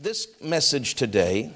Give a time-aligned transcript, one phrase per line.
[0.00, 1.52] this message today,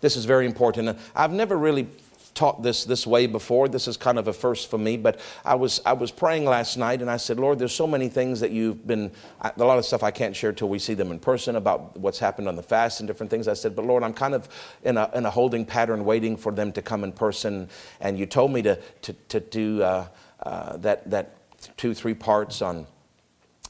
[0.00, 0.96] this is very important.
[1.16, 1.88] I've never really
[2.34, 3.68] taught this this way before.
[3.68, 6.76] This is kind of a first for me, but I was I was praying last
[6.76, 9.10] night and I said, Lord, there's so many things that you've been
[9.42, 12.18] a lot of stuff I can't share till we see them in person about what's
[12.18, 13.48] happened on the fast and different things.
[13.48, 14.48] I said, but Lord, I'm kind of
[14.84, 17.68] in a in a holding pattern, waiting for them to come in person.
[18.00, 20.06] And you told me to to to do uh,
[20.40, 21.34] uh, that that
[21.76, 22.86] two three parts on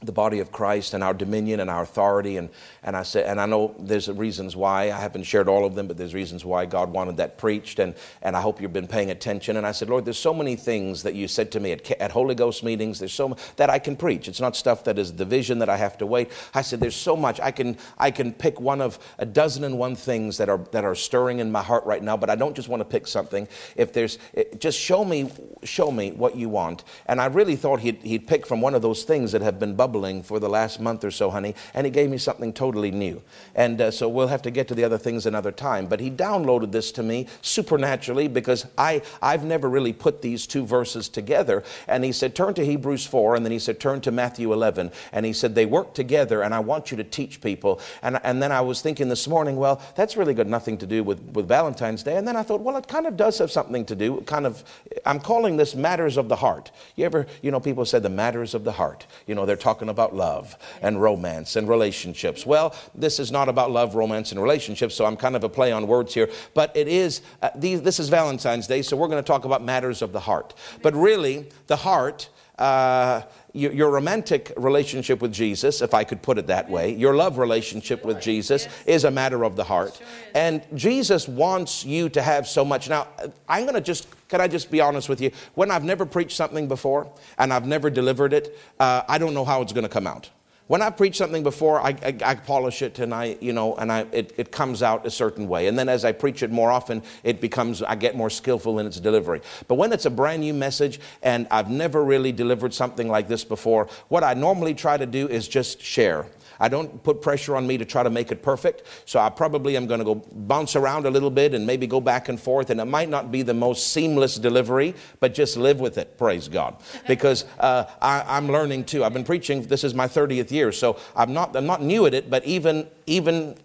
[0.03, 2.37] the body of Christ and our dominion and our authority.
[2.37, 2.49] And,
[2.83, 4.83] and I said, and I know there's reasons why.
[4.91, 7.79] I haven't shared all of them, but there's reasons why God wanted that preached.
[7.79, 9.57] And, and I hope you've been paying attention.
[9.57, 12.11] And I said, Lord, there's so many things that you said to me at, at
[12.11, 12.99] Holy Ghost meetings.
[12.99, 14.27] There's so that I can preach.
[14.27, 16.29] It's not stuff that is division that I have to wait.
[16.53, 17.39] I said, there's so much.
[17.39, 20.83] I can, I can pick one of a dozen and one things that are, that
[20.83, 23.47] are stirring in my heart right now, but I don't just want to pick something.
[23.75, 24.19] If there's,
[24.57, 25.31] just show me,
[25.63, 26.83] show me what you want.
[27.05, 29.75] And I really thought he'd, he'd pick from one of those things that have been
[29.75, 29.92] bubbling
[30.23, 33.21] for the last month or so, honey, and he gave me something totally new.
[33.55, 35.87] And uh, so we'll have to get to the other things another time.
[35.87, 40.65] But he downloaded this to me supernaturally because I, I've never really put these two
[40.65, 41.63] verses together.
[41.87, 44.91] And he said, Turn to Hebrews 4, and then he said, Turn to Matthew 11.
[45.11, 47.79] And he said, They work together, and I want you to teach people.
[48.01, 51.03] And, and then I was thinking this morning, well, that's really got nothing to do
[51.03, 52.17] with, with Valentine's Day.
[52.17, 54.63] And then I thought, well, it kind of does have something to do, kind of,
[55.05, 56.71] I'm calling this matters of the heart.
[56.95, 59.05] You ever, you know, people say the matters of the heart.
[59.27, 62.45] You know, they're talking talking about love and romance and relationships.
[62.45, 65.71] Well, this is not about love, romance, and relationships, so I'm kind of a play
[65.71, 66.29] on words here.
[66.53, 69.63] But it is, uh, these, this is Valentine's Day, so we're going to talk about
[69.63, 70.53] matters of the heart.
[70.83, 72.29] But really, the heart.
[72.59, 77.15] Uh, your, your, romantic relationship with Jesus, if I could put it that way, your
[77.15, 79.99] love relationship with Jesus is a matter of the heart.
[80.35, 82.89] And Jesus wants you to have so much.
[82.89, 83.07] Now,
[83.49, 85.29] I'm going to just, can I just be honest with you?
[85.53, 89.45] When I've never preached something before and I've never delivered it, uh, I don't know
[89.45, 90.31] how it's going to come out.
[90.65, 93.91] When I preach something before, I, I, I, polish it and I, you know, and
[93.91, 95.67] I, it, it comes out a certain way.
[95.67, 98.87] And then as I preach it more often, it becomes, I get more skillful in
[98.87, 99.41] its delivery.
[99.67, 103.43] But when it's a brand new message and I've never really delivered something like this
[103.43, 106.25] before, what I normally try to do is just share.
[106.59, 108.83] I don't put pressure on me to try to make it perfect.
[109.05, 112.01] So I probably am going to go bounce around a little bit and maybe go
[112.01, 112.69] back and forth.
[112.69, 116.17] And it might not be the most seamless delivery, but just live with it.
[116.17, 116.75] Praise God.
[117.13, 119.03] Because uh, I, am learning too.
[119.03, 120.71] I've been preaching, this is my 30th year.
[120.71, 123.55] So I'm not, I'm not new at it, but even, even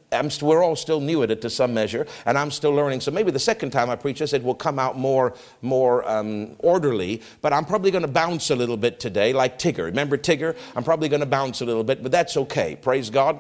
[0.42, 3.00] We're all still new at it to some measure, and I'm still learning.
[3.00, 6.56] So maybe the second time I preach this, it will come out more, more um,
[6.60, 7.22] orderly.
[7.42, 9.84] But I'm probably going to bounce a little bit today, like Tigger.
[9.84, 10.56] Remember Tigger?
[10.74, 12.76] I'm probably going to bounce a little bit, but that's okay.
[12.76, 13.38] Praise God.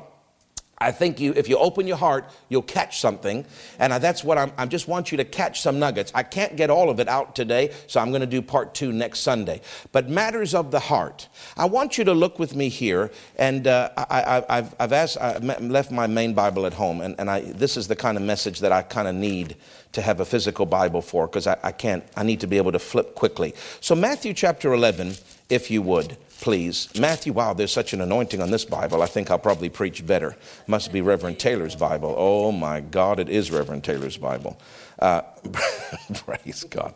[0.80, 3.44] I think you, if you open your heart, you'll catch something.
[3.80, 6.12] And that's what I'm, I just want you to catch some nuggets.
[6.14, 8.92] I can't get all of it out today, so I'm going to do part two
[8.92, 9.60] next Sunday.
[9.90, 11.28] But matters of the heart.
[11.56, 13.10] I want you to look with me here.
[13.36, 17.00] And uh, I, have I've asked, I left my main Bible at home.
[17.00, 19.56] And, and I, this is the kind of message that I kind of need
[19.92, 22.72] to have a physical Bible for because I, I can't, I need to be able
[22.72, 23.54] to flip quickly.
[23.80, 25.14] So, Matthew chapter 11,
[25.48, 26.88] if you would please.
[26.98, 29.02] Matthew, wow, there's such an anointing on this Bible.
[29.02, 30.36] I think I'll probably preach better.
[30.66, 32.14] Must be Reverend Taylor's Bible.
[32.16, 34.58] Oh my God, it is Reverend Taylor's Bible.
[34.98, 35.22] Uh,
[36.14, 36.94] praise God.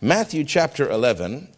[0.00, 1.48] Matthew chapter 11,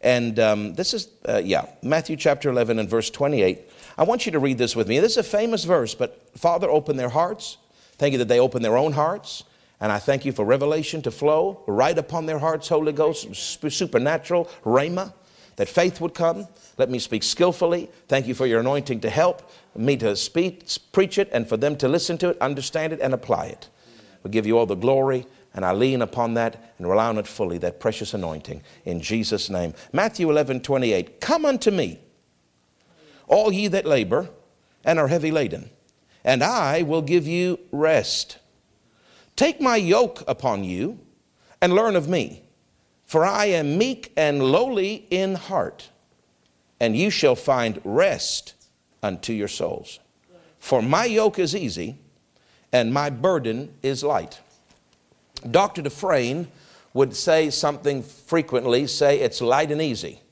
[0.00, 3.60] and um, this is, uh, yeah, Matthew chapter 11 and verse 28.
[3.96, 4.98] I want you to read this with me.
[4.98, 7.58] This is a famous verse, but Father, open their hearts.
[7.98, 9.44] Thank you that they open their own hearts.
[9.80, 14.48] And I thank you for revelation to flow right upon their hearts, Holy Ghost, supernatural,
[14.64, 15.12] rhema
[15.56, 16.46] that faith would come.
[16.78, 17.90] Let me speak skillfully.
[18.08, 21.76] Thank you for your anointing to help me to speak, preach it, and for them
[21.76, 23.68] to listen to it, understand it, and apply it.
[24.22, 27.26] We give you all the glory, and I lean upon that and rely on it
[27.26, 29.74] fully, that precious anointing, in Jesus' name.
[29.92, 31.20] Matthew 11, 28.
[31.20, 32.00] Come unto me,
[33.26, 34.30] all ye that labor
[34.84, 35.70] and are heavy laden,
[36.24, 38.38] and I will give you rest.
[39.36, 41.00] Take my yoke upon you
[41.60, 42.42] and learn of me
[43.12, 45.90] for I am meek and lowly in heart,
[46.80, 48.54] and you shall find rest
[49.02, 50.00] unto your souls.
[50.58, 51.98] For my yoke is easy,
[52.72, 54.40] and my burden is light.
[55.50, 55.82] Dr.
[55.82, 56.48] Dufresne
[56.94, 60.22] would say something frequently, say it's light and easy.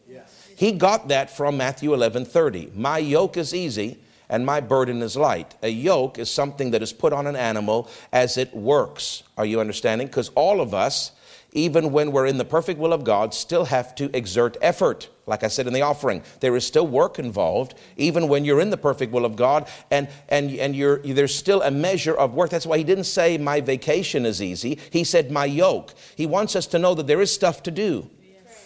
[0.56, 2.73] He got that from Matthew 11 30.
[2.75, 3.99] My yoke is easy
[4.31, 5.56] and my burden is light.
[5.62, 9.25] A yoke is something that is put on an animal as it works.
[9.37, 10.06] Are you understanding?
[10.06, 11.12] Because all of us,
[11.53, 15.09] even when we're in the perfect will of God, still have to exert effort.
[15.27, 18.71] Like I said in the offering, there is still work involved, even when you're in
[18.71, 22.50] the perfect will of God, and, and, and you're, there's still a measure of work.
[22.50, 24.79] That's why he didn't say, My vacation is easy.
[24.91, 25.94] He said, My yoke.
[26.15, 28.09] He wants us to know that there is stuff to do.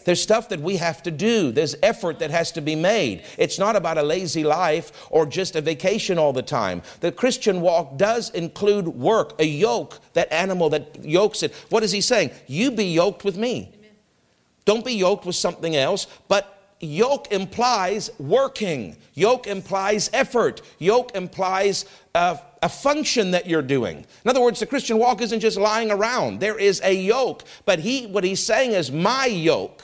[0.04, 1.50] There's stuff that we have to do.
[1.50, 3.24] There's effort that has to be made.
[3.38, 6.82] It's not about a lazy life or just a vacation all the time.
[7.00, 11.54] The Christian walk does include work, a yoke, that animal that yokes it.
[11.70, 12.30] What is he saying?
[12.46, 13.70] You be yoked with me.
[14.64, 18.96] Don't be yoked with something else, but yoke implies working.
[19.14, 20.62] Yoke implies effort.
[20.78, 21.84] Yoke implies
[22.14, 23.98] uh, a function that you're doing.
[24.24, 26.40] In other words, the Christian walk isn't just lying around.
[26.40, 27.44] There is a yoke.
[27.66, 29.82] But he, what he's saying is, my yoke.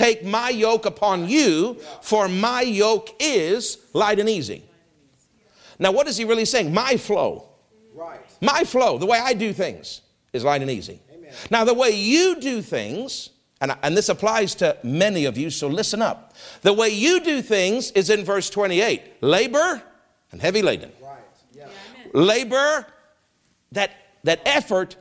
[0.00, 0.14] Amen.
[0.14, 4.62] Take my yoke upon you, for my yoke is light and easy.
[5.78, 6.72] Now, what is he really saying?
[6.72, 7.48] My flow.
[7.94, 8.20] Right.
[8.40, 10.02] My flow, the way I do things,
[10.32, 11.00] is light and easy.
[11.12, 11.32] Amen.
[11.50, 15.68] Now, the way you do things, and, and this applies to many of you, so
[15.68, 16.34] listen up.
[16.62, 19.82] The way you do things is in verse 28 labor
[20.32, 20.92] and heavy laden.
[21.02, 21.18] Right.
[21.54, 21.68] Yeah.
[22.12, 22.86] Labor,
[23.72, 23.92] that,
[24.24, 24.96] that effort,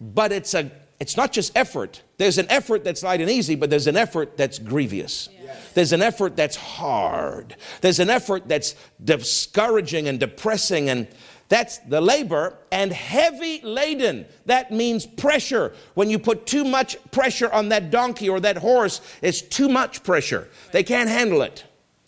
[0.00, 2.02] but it's, a, it's not just effort.
[2.20, 5.30] There's an effort that's light and easy, but there's an effort that's grievous.
[5.42, 5.72] Yes.
[5.72, 7.56] There's an effort that's hard.
[7.80, 11.08] There's an effort that's discouraging and depressing and
[11.48, 14.26] that's the labor and heavy laden.
[14.44, 15.72] That means pressure.
[15.94, 20.02] When you put too much pressure on that donkey or that horse, it's too much
[20.02, 20.46] pressure.
[20.72, 21.64] They can't handle it.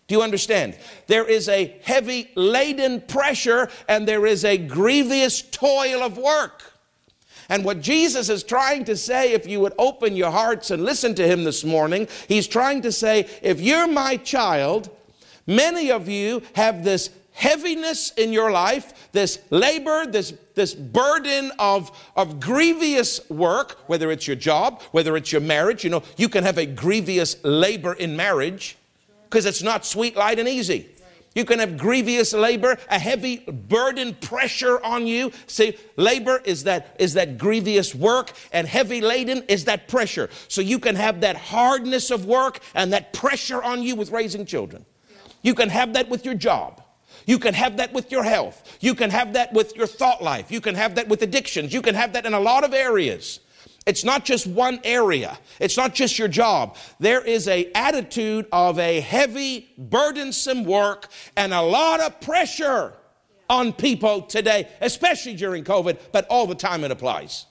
[0.08, 0.76] Do you understand?
[1.06, 6.71] There is a heavy laden pressure and there is a grievous toil of work.
[7.48, 11.14] And what Jesus is trying to say, if you would open your hearts and listen
[11.16, 14.90] to him this morning, he's trying to say, if you're my child,
[15.46, 21.90] many of you have this heaviness in your life, this labor, this, this burden of,
[22.14, 26.44] of grievous work, whether it's your job, whether it's your marriage, you know, you can
[26.44, 28.76] have a grievous labor in marriage
[29.24, 30.90] because it's not sweet, light, and easy.
[31.34, 35.32] You can have grievous labor, a heavy burden pressure on you.
[35.46, 40.28] See, labor is that is that grievous work, and heavy laden is that pressure.
[40.48, 44.44] So you can have that hardness of work and that pressure on you with raising
[44.44, 44.84] children.
[45.42, 46.82] You can have that with your job.
[47.26, 48.78] You can have that with your health.
[48.80, 50.50] You can have that with your thought life.
[50.50, 51.72] You can have that with addictions.
[51.72, 53.40] You can have that in a lot of areas.
[53.86, 55.38] It's not just one area.
[55.58, 56.76] It's not just your job.
[57.00, 62.92] There is a attitude of a heavy, burdensome work and a lot of pressure
[63.50, 67.46] on people today, especially during COVID, but all the time it applies.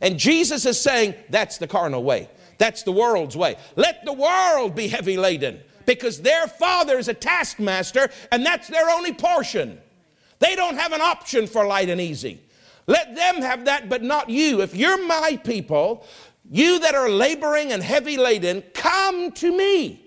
[0.00, 2.28] And Jesus is saying that's the carnal way.
[2.58, 3.56] That's the world's way.
[3.74, 8.88] Let the world be heavy laden because their father is a taskmaster and that's their
[8.88, 9.80] only portion.
[10.38, 12.40] They don't have an option for light and easy.
[12.86, 14.60] Let them have that, but not you.
[14.60, 16.06] If you're my people,
[16.50, 19.98] you that are laboring and heavy laden, come to me.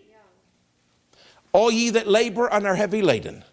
[1.51, 3.43] All ye that labor and are heavy laden,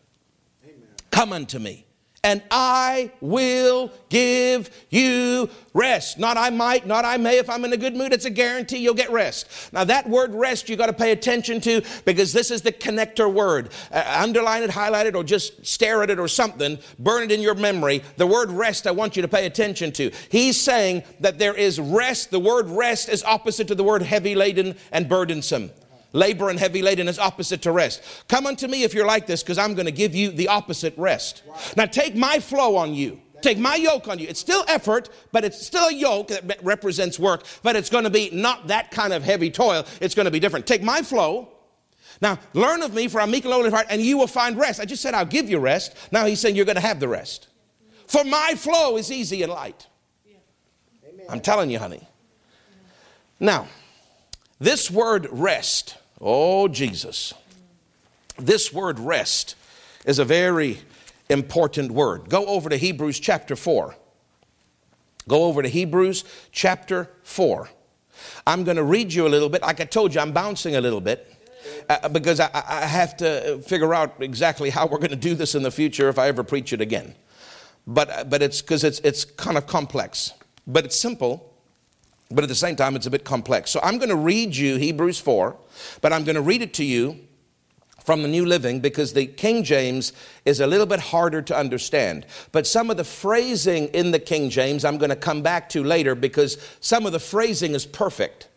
[1.11, 1.87] come unto me
[2.25, 6.21] and I will give you rest.
[6.21, 7.39] Not I might, not I may.
[7.39, 9.73] If I'm in a good mood, it's a guarantee you'll get rest.
[9.73, 13.33] Now, that word rest you got to pay attention to because this is the connector
[13.33, 13.71] word.
[13.91, 16.79] Uh, underline it, highlight it, or just stare at it or something.
[16.97, 18.05] Burn it in your memory.
[18.19, 20.13] The word rest I want you to pay attention to.
[20.31, 22.31] He's saying that there is rest.
[22.31, 25.73] The word rest is opposite to the word heavy laden and burdensome.
[26.13, 28.03] Labor and heavy laden is opposite to rest.
[28.29, 30.95] Come unto me if you're like this, because I'm going to give you the opposite
[30.97, 31.43] rest.
[31.77, 33.21] Now take my flow on you.
[33.41, 34.29] Take my yoke on you.
[34.29, 38.11] It's still effort, but it's still a yoke that represents work, but it's going to
[38.11, 39.85] be not that kind of heavy toil.
[40.01, 40.67] It's going to be different.
[40.67, 41.49] Take my flow.
[42.21, 44.57] Now, learn of me, for I'm meek and lowly of heart, and you will find
[44.57, 44.79] rest.
[44.79, 45.97] I just said I'll give you rest.
[46.13, 47.49] Now he's saying you're going to have the rest.
[48.07, 49.89] For my flow is easy and light.
[51.29, 52.07] I'm telling you, honey.
[53.41, 53.67] Now,
[54.61, 57.35] this word rest Oh, Jesus.
[58.39, 59.57] This word rest
[60.07, 60.79] is a very
[61.29, 62.29] important word.
[62.29, 63.97] Go over to Hebrews chapter 4.
[65.27, 67.69] Go over to Hebrews chapter 4.
[68.47, 69.63] I'm going to read you a little bit.
[69.63, 71.29] Like I told you, I'm bouncing a little bit.
[71.89, 75.55] Uh, because I, I, have to figure out exactly how we're going to do this
[75.55, 77.15] in the future if I ever preach it again.
[77.87, 80.33] But, but it's because it's, it's kind of complex.
[80.67, 81.52] But it's simple
[82.35, 83.71] but at the same time, it's a bit complex.
[83.71, 85.57] So I'm going to read you Hebrews 4,
[86.01, 87.19] but I'm going to read it to you
[88.05, 90.13] from the New Living because the King James
[90.45, 92.27] is a little bit harder to understand.
[92.51, 95.85] But some of the phrasing in the King James I'm going to come back to
[95.85, 98.49] later because some of the phrasing is perfect.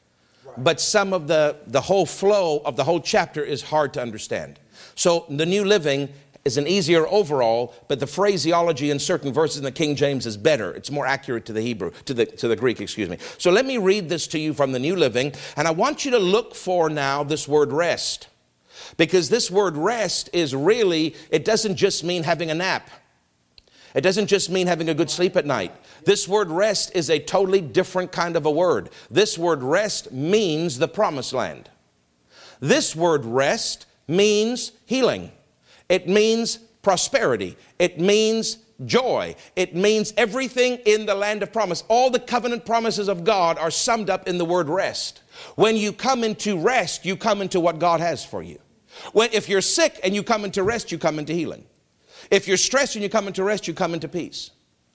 [0.58, 4.60] But some of the, the whole flow of the whole chapter is hard to understand.
[4.96, 6.10] So the New Living
[6.45, 10.37] is an easier overall, but the phraseology in certain verses in the King James is
[10.37, 10.71] better.
[10.71, 13.17] It's more accurate to the Hebrew, to the, to the Greek, excuse me.
[13.39, 16.11] So let me read this to you from the New Living, and I want you
[16.11, 18.27] to look for now this word rest.
[18.95, 22.91] Because this word rest is really, it doesn't just mean having a nap.
[23.95, 25.73] It doesn't just mean having a good sleep at night.
[26.03, 28.89] This word rest is a totally different kind of a word.
[29.09, 31.69] This word rest means the promised land.
[32.59, 35.31] This word rest means healing.
[35.89, 37.57] It means prosperity.
[37.79, 39.35] It means joy.
[39.55, 41.83] It means everything in the land of promise.
[41.87, 45.21] All the covenant promises of God are summed up in the word rest.
[45.55, 48.59] When you come into rest, you come into what God has for you.
[49.13, 51.65] When, if you're sick and you come into rest, you come into healing.
[52.31, 54.51] If you're stressed and you come into rest, you come into peace.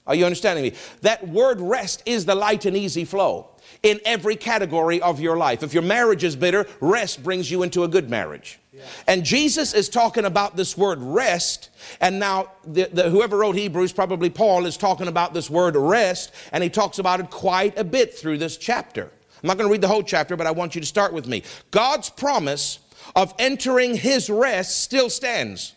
[0.06, 0.72] Are you understanding me?
[1.02, 3.50] That word rest is the light and easy flow
[3.82, 5.62] in every category of your life.
[5.62, 8.59] If your marriage is bitter, rest brings you into a good marriage.
[9.06, 13.92] And Jesus is talking about this word rest, and now the, the, whoever wrote Hebrews,
[13.92, 17.84] probably Paul, is talking about this word rest, and he talks about it quite a
[17.84, 19.10] bit through this chapter.
[19.42, 21.26] I'm not going to read the whole chapter, but I want you to start with
[21.26, 21.42] me.
[21.70, 22.78] God's promise
[23.16, 25.74] of entering his rest still stands.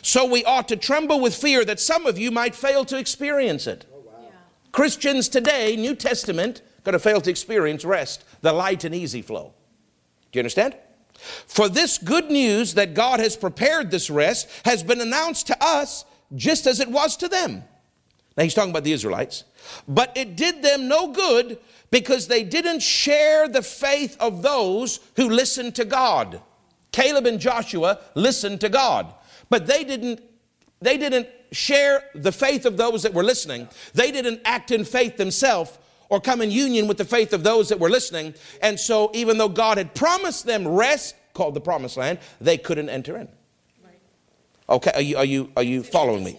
[0.00, 3.66] So we ought to tremble with fear that some of you might fail to experience
[3.66, 3.84] it.
[3.92, 4.12] Oh, wow.
[4.22, 4.28] yeah.
[4.70, 9.52] Christians today, New Testament, going to fail to experience rest, the light and easy flow.
[10.30, 10.76] Do you understand?
[11.46, 16.04] For this good news that God has prepared this rest has been announced to us
[16.34, 17.64] just as it was to them.
[18.36, 19.44] Now he's talking about the Israelites.
[19.86, 21.58] But it did them no good
[21.90, 26.40] because they didn't share the faith of those who listened to God.
[26.90, 29.12] Caleb and Joshua listened to God,
[29.48, 30.20] but they didn't
[30.80, 33.68] they didn't share the faith of those that were listening.
[33.94, 35.78] They didn't act in faith themselves
[36.12, 38.34] or come in union with the faith of those that were listening.
[38.60, 42.90] And so, even though God had promised them rest, called the promised land, they couldn't
[42.90, 43.28] enter in.
[44.68, 46.38] Okay, are you, are you, are you following me?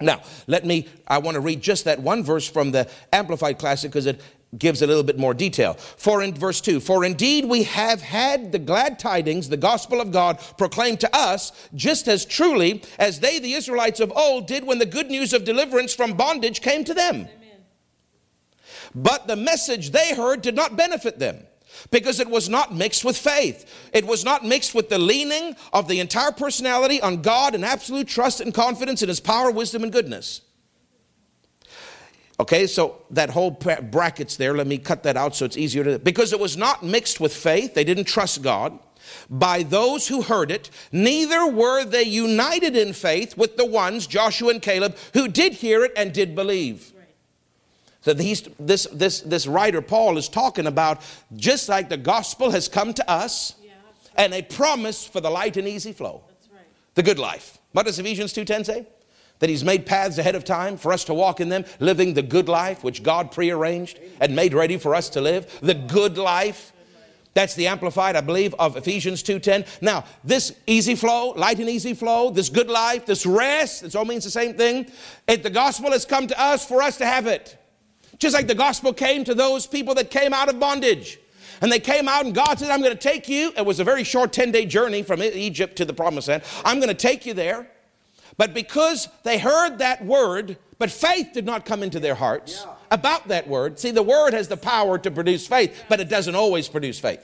[0.00, 3.90] Now, let me, I want to read just that one verse from the Amplified Classic
[3.90, 4.22] because it
[4.56, 5.74] gives a little bit more detail.
[5.74, 10.10] For in verse 2, for indeed we have had the glad tidings, the gospel of
[10.10, 14.78] God, proclaimed to us, just as truly as they, the Israelites of old, did when
[14.78, 17.28] the good news of deliverance from bondage came to them.
[18.94, 21.46] But the message they heard did not benefit them
[21.90, 23.90] because it was not mixed with faith.
[23.92, 28.08] It was not mixed with the leaning of the entire personality on God and absolute
[28.08, 30.42] trust and confidence in His power, wisdom, and goodness.
[32.40, 35.98] Okay, so that whole brackets there, let me cut that out so it's easier to.
[35.98, 38.78] Because it was not mixed with faith, they didn't trust God.
[39.28, 44.50] By those who heard it, neither were they united in faith with the ones, Joshua
[44.50, 46.92] and Caleb, who did hear it and did believe.
[48.02, 51.02] So he's, this, this, this writer, Paul, is talking about
[51.36, 53.72] just like the gospel has come to us yeah,
[54.16, 56.22] and a promise for the light and easy flow.
[56.52, 56.62] Right.
[56.94, 57.58] The good life.
[57.72, 58.86] What does Ephesians 2.10 say?
[59.40, 62.22] That he's made paths ahead of time for us to walk in them, living the
[62.22, 65.58] good life which God prearranged and made ready for us to live.
[65.60, 66.72] The good life.
[67.32, 69.66] That's the amplified, I believe, of Ephesians 2.10.
[69.80, 74.04] Now, this easy flow, light and easy flow, this good life, this rest, it all
[74.04, 74.90] means the same thing.
[75.28, 77.56] It, the gospel has come to us for us to have it.
[78.20, 81.18] Just like the gospel came to those people that came out of bondage.
[81.62, 83.52] And they came out, and God said, I'm going to take you.
[83.56, 86.42] It was a very short 10 day journey from Egypt to the promised land.
[86.64, 87.68] I'm going to take you there.
[88.36, 92.74] But because they heard that word, but faith did not come into their hearts yeah.
[92.90, 93.78] about that word.
[93.78, 97.20] See, the word has the power to produce faith, but it doesn't always produce faith.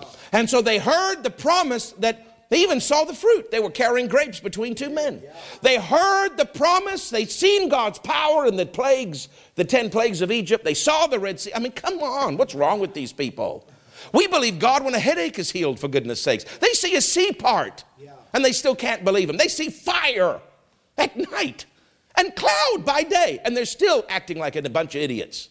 [0.00, 0.16] Uh-huh.
[0.32, 3.52] And so they heard the promise that they even saw the fruit.
[3.52, 5.22] They were carrying grapes between two men.
[5.62, 7.08] They heard the promise.
[7.08, 10.64] They seen God's power in the plagues, the 10 plagues of Egypt.
[10.64, 11.52] They saw the Red Sea.
[11.54, 12.36] I mean, come on.
[12.36, 13.68] What's wrong with these people?
[14.12, 16.44] We believe God when a headache is healed, for goodness sakes.
[16.58, 17.84] They see a sea part
[18.34, 19.36] and they still can't believe Him.
[19.36, 20.40] They see fire
[20.98, 21.66] at night
[22.16, 25.50] and cloud by day and they're still acting like a bunch of idiots.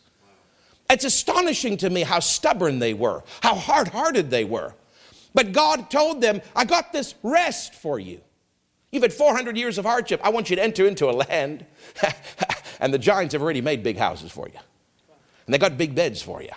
[0.89, 4.73] It's astonishing to me how stubborn they were, how hard hearted they were.
[5.33, 8.21] But God told them, I got this rest for you.
[8.91, 10.19] You've had 400 years of hardship.
[10.23, 11.65] I want you to enter into a land.
[12.79, 14.59] and the giants have already made big houses for you.
[15.45, 16.49] And they got big beds for you.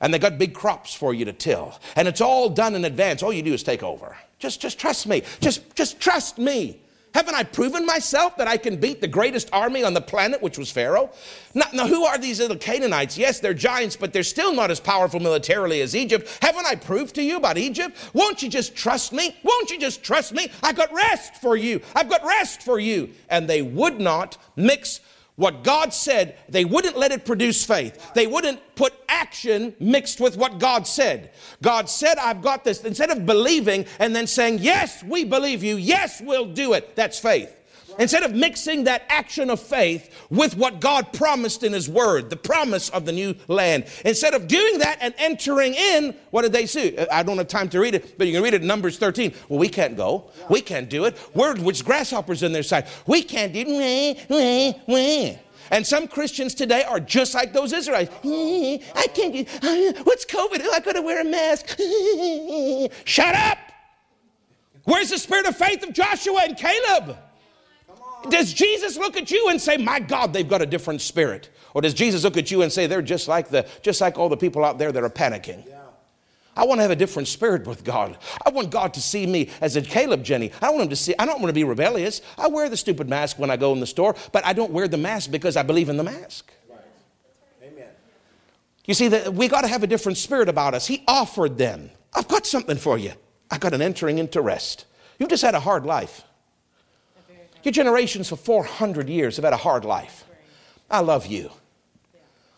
[0.00, 1.78] And they got big crops for you to till.
[1.96, 3.22] And it's all done in advance.
[3.22, 4.16] All you do is take over.
[4.38, 5.22] Just, just trust me.
[5.40, 6.80] Just, just trust me.
[7.12, 10.58] Haven't I proven myself that I can beat the greatest army on the planet, which
[10.58, 11.10] was Pharaoh?
[11.54, 13.18] Now, now, who are these little Canaanites?
[13.18, 16.38] Yes, they're giants, but they're still not as powerful militarily as Egypt.
[16.40, 17.96] Haven't I proved to you about Egypt?
[18.14, 19.36] Won't you just trust me?
[19.42, 20.52] Won't you just trust me?
[20.62, 21.80] I've got rest for you.
[21.96, 23.10] I've got rest for you.
[23.28, 25.00] And they would not mix
[25.40, 28.12] what God said, they wouldn't let it produce faith.
[28.12, 31.30] They wouldn't put action mixed with what God said.
[31.62, 32.84] God said, I've got this.
[32.84, 35.76] Instead of believing and then saying, Yes, we believe you.
[35.76, 36.94] Yes, we'll do it.
[36.94, 37.56] That's faith.
[37.98, 42.36] Instead of mixing that action of faith with what God promised in His Word, the
[42.36, 46.66] promise of the new land, instead of doing that and entering in, what did they
[46.66, 46.96] see?
[46.96, 48.98] Uh, I don't have time to read it, but you can read it in Numbers
[48.98, 49.34] 13.
[49.48, 50.30] Well, we can't go.
[50.48, 51.18] We can't do it.
[51.34, 52.86] We're with grasshoppers in their side.
[53.06, 55.38] We can't do it.
[55.70, 58.12] And some Christians today are just like those Israelites.
[58.24, 60.60] I can't do, what's COVID?
[60.62, 61.78] Oh, I gotta wear a mask.
[63.04, 63.58] Shut up!
[64.84, 67.16] Where's the spirit of faith of Joshua and Caleb?
[68.28, 71.80] Does Jesus look at you and say, "My God, they've got a different spirit," or
[71.80, 74.36] does Jesus look at you and say, "They're just like the just like all the
[74.36, 75.66] people out there that are panicking"?
[75.66, 75.76] Yeah.
[76.56, 78.18] I want to have a different spirit with God.
[78.44, 80.52] I want God to see me as a Caleb Jenny.
[80.60, 81.14] I want him to see.
[81.18, 82.20] I don't want to be rebellious.
[82.36, 84.88] I wear the stupid mask when I go in the store, but I don't wear
[84.88, 86.52] the mask because I believe in the mask.
[86.68, 86.78] Right.
[87.62, 87.88] Amen.
[88.84, 90.86] You see that we got to have a different spirit about us.
[90.86, 91.90] He offered them.
[92.12, 93.12] I've got something for you.
[93.50, 94.84] I've got an entering into rest.
[95.18, 96.24] You've just had a hard life.
[97.62, 100.24] Your generations for 400 years have had a hard life.
[100.90, 101.50] I love you.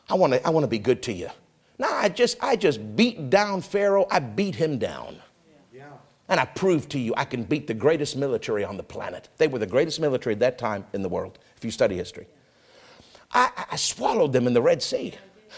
[0.08, 1.28] I want to I want to be good to you.
[1.78, 4.06] Now I just I just beat down Pharaoh.
[4.10, 5.16] I beat him down.
[6.28, 9.28] And I proved to you I can beat the greatest military on the planet.
[9.38, 12.26] They were the greatest military at that time in the world, if you study history.
[13.32, 15.14] I, I swallowed them in the Red Sea.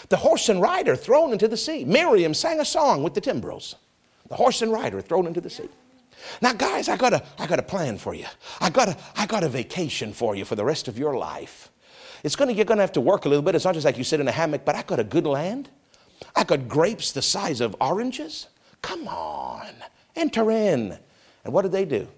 [0.08, 1.84] The horse and rider thrown into the sea.
[1.84, 3.76] Miriam sang a song with the timbrels.
[4.28, 5.68] The horse and rider thrown into the sea.
[6.40, 8.26] Now, guys, I got a, I got a plan for you.
[8.60, 11.70] I got a, I got a vacation for you for the rest of your life.
[12.22, 13.54] It's gonna, you're gonna have to work a little bit.
[13.54, 15.68] It's not just like you sit in a hammock, but I got a good land.
[16.34, 18.48] I got grapes the size of oranges.
[18.82, 19.72] Come on,
[20.16, 20.98] enter in.
[21.44, 22.08] And what did they do?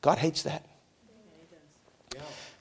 [0.00, 0.66] God hates that.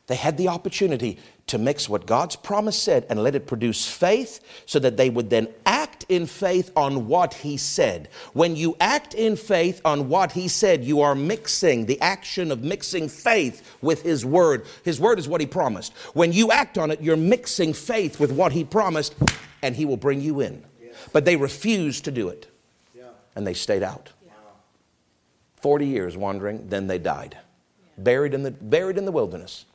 [0.08, 4.40] They had the opportunity to mix what God's promise said and let it produce faith
[4.66, 8.10] so that they would then act in faith on what He said.
[8.34, 12.64] When you act in faith on what He said, you are mixing the action of
[12.64, 14.66] mixing faith with His Word.
[14.84, 15.94] His Word is what He promised.
[16.14, 19.16] When you act on it, you're mixing faith with what He promised,
[19.62, 20.64] and He will bring you in.
[21.14, 22.48] But they refused to do it,
[23.36, 24.12] and they stayed out.
[25.62, 27.38] 40 years wandering, then they died,
[27.98, 29.66] buried in the, buried in the wilderness.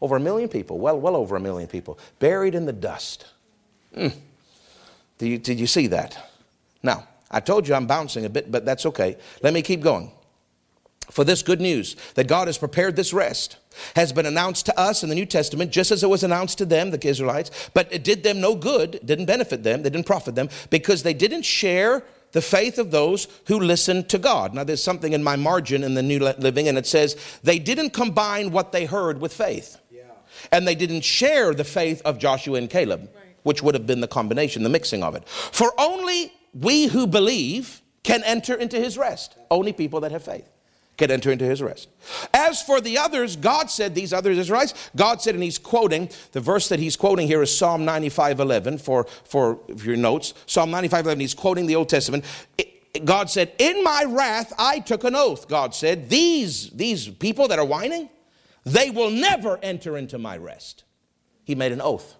[0.00, 3.26] Over a million people, well, well over a million people, buried in the dust.
[3.96, 4.12] Mm.
[5.18, 6.18] Did, you, did you see that?
[6.82, 9.16] Now, I told you I'm bouncing a bit, but that's okay.
[9.42, 10.12] Let me keep going.
[11.10, 13.58] For this good news that God has prepared this rest
[13.94, 16.64] has been announced to us in the New Testament, just as it was announced to
[16.64, 20.34] them, the Israelites, but it did them no good, didn't benefit them, they didn't profit
[20.34, 22.02] them, because they didn't share
[22.32, 24.52] the faith of those who listened to God.
[24.52, 27.90] Now, there's something in my margin in the New Living, and it says they didn't
[27.90, 29.78] combine what they heard with faith
[30.52, 33.25] and they didn't share the faith of Joshua and Caleb, right.
[33.46, 35.26] Which would have been the combination, the mixing of it.
[35.28, 39.36] For only we who believe can enter into his rest.
[39.52, 40.50] Only people that have faith
[40.96, 41.88] can enter into his rest.
[42.34, 46.40] As for the others, God said, these other Israelites, God said, and he's quoting, the
[46.40, 50.34] verse that he's quoting here is Psalm 95 11 for, for your notes.
[50.46, 52.24] Psalm 95 11, he's quoting the Old Testament.
[53.04, 55.46] God said, In my wrath I took an oath.
[55.46, 58.08] God said, These, these people that are whining,
[58.64, 60.82] they will never enter into my rest.
[61.44, 62.16] He made an oath.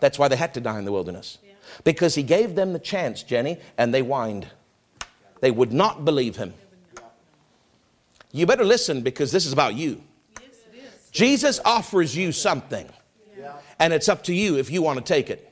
[0.00, 1.38] That's why they had to die in the wilderness.
[1.84, 4.48] Because he gave them the chance, Jenny, and they whined.
[5.40, 6.54] They would not believe him.
[8.32, 10.02] You better listen because this is about you.
[11.12, 12.88] Jesus offers you something,
[13.78, 15.46] and it's up to you if you want to take it.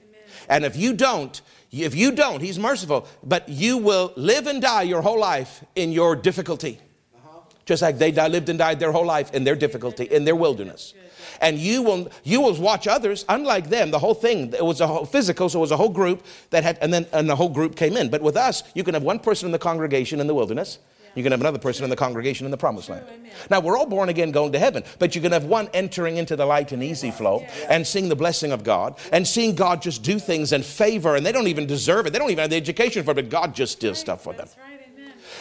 [0.48, 1.40] And if you don't,
[1.72, 5.92] if you don't, he's merciful, but you will live and die your whole life in
[5.92, 6.78] your difficulty
[7.14, 7.40] uh-huh.
[7.66, 10.94] just like they lived and died their whole life in their difficulty, in their wilderness.
[11.40, 14.87] And you will, you will watch others, unlike them, the whole thing, it was a
[14.87, 17.48] whole physical, so it was a whole group that had, and then and the whole
[17.48, 18.11] group came in.
[18.11, 20.79] But with us, you can have one person in the congregation in the wilderness,
[21.14, 23.05] you can have another person in the congregation in the promised land.
[23.51, 26.37] Now, we're all born again going to heaven, but you can have one entering into
[26.37, 30.03] the light and easy flow and seeing the blessing of God and seeing God just
[30.03, 32.12] do things and favor, and they don't even deserve it.
[32.12, 34.48] They don't even have the education for it, but God just does stuff for them.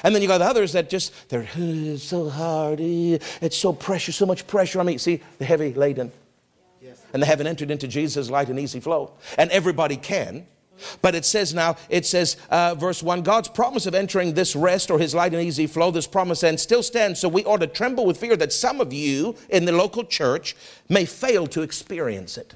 [0.04, 1.48] And then you got the others that just, they're
[1.98, 2.80] so hard.
[2.80, 4.98] It's so pressure, so much pressure on me.
[4.98, 6.12] See, the heavy laden.
[6.82, 7.02] Yes.
[7.14, 9.12] And they haven't entered into Jesus' light and easy flow.
[9.38, 10.46] And everybody can.
[11.02, 14.92] But it says now, it says, uh, verse 1 God's promise of entering this rest
[14.92, 17.20] or his light and easy flow, this promise and still stands.
[17.20, 20.56] So we ought to tremble with fear that some of you in the local church
[20.90, 22.54] may fail to experience it.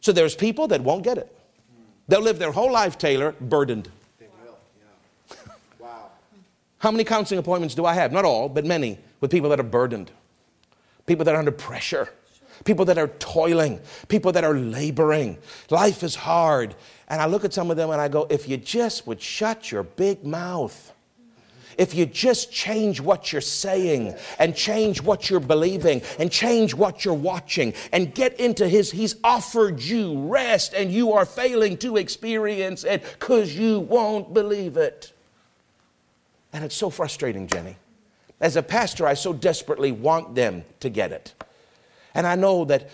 [0.00, 1.34] So there's people that won't get it.
[2.08, 3.88] They'll live their whole life, Taylor, burdened.
[6.80, 8.10] How many counseling appointments do I have?
[8.10, 10.10] Not all, but many, with people that are burdened,
[11.04, 12.08] people that are under pressure,
[12.64, 15.36] people that are toiling, people that are laboring.
[15.68, 16.74] Life is hard.
[17.08, 19.70] And I look at some of them and I go, if you just would shut
[19.70, 20.94] your big mouth,
[21.76, 27.04] if you just change what you're saying and change what you're believing and change what
[27.04, 31.98] you're watching and get into His, He's offered you rest and you are failing to
[31.98, 35.12] experience it because you won't believe it.
[36.52, 37.76] And it's so frustrating, Jenny.
[38.40, 41.34] As a pastor, I so desperately want them to get it.
[42.14, 42.90] And I know that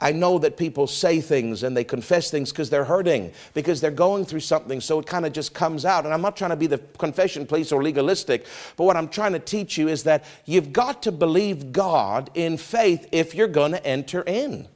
[0.00, 3.90] I know that people say things and they confess things because they're hurting, because they're
[3.90, 6.04] going through something, so it kind of just comes out.
[6.04, 9.32] And I'm not trying to be the confession police or legalistic, but what I'm trying
[9.32, 13.72] to teach you is that you've got to believe God in faith if you're going
[13.72, 14.68] to enter in.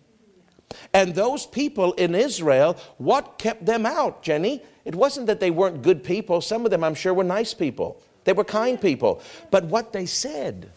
[0.92, 4.62] And those people in Israel, what kept them out, Jenny?
[4.84, 6.40] It wasn't that they weren't good people.
[6.40, 8.02] Some of them, I'm sure, were nice people.
[8.24, 9.20] They were kind people.
[9.50, 10.70] But what they said,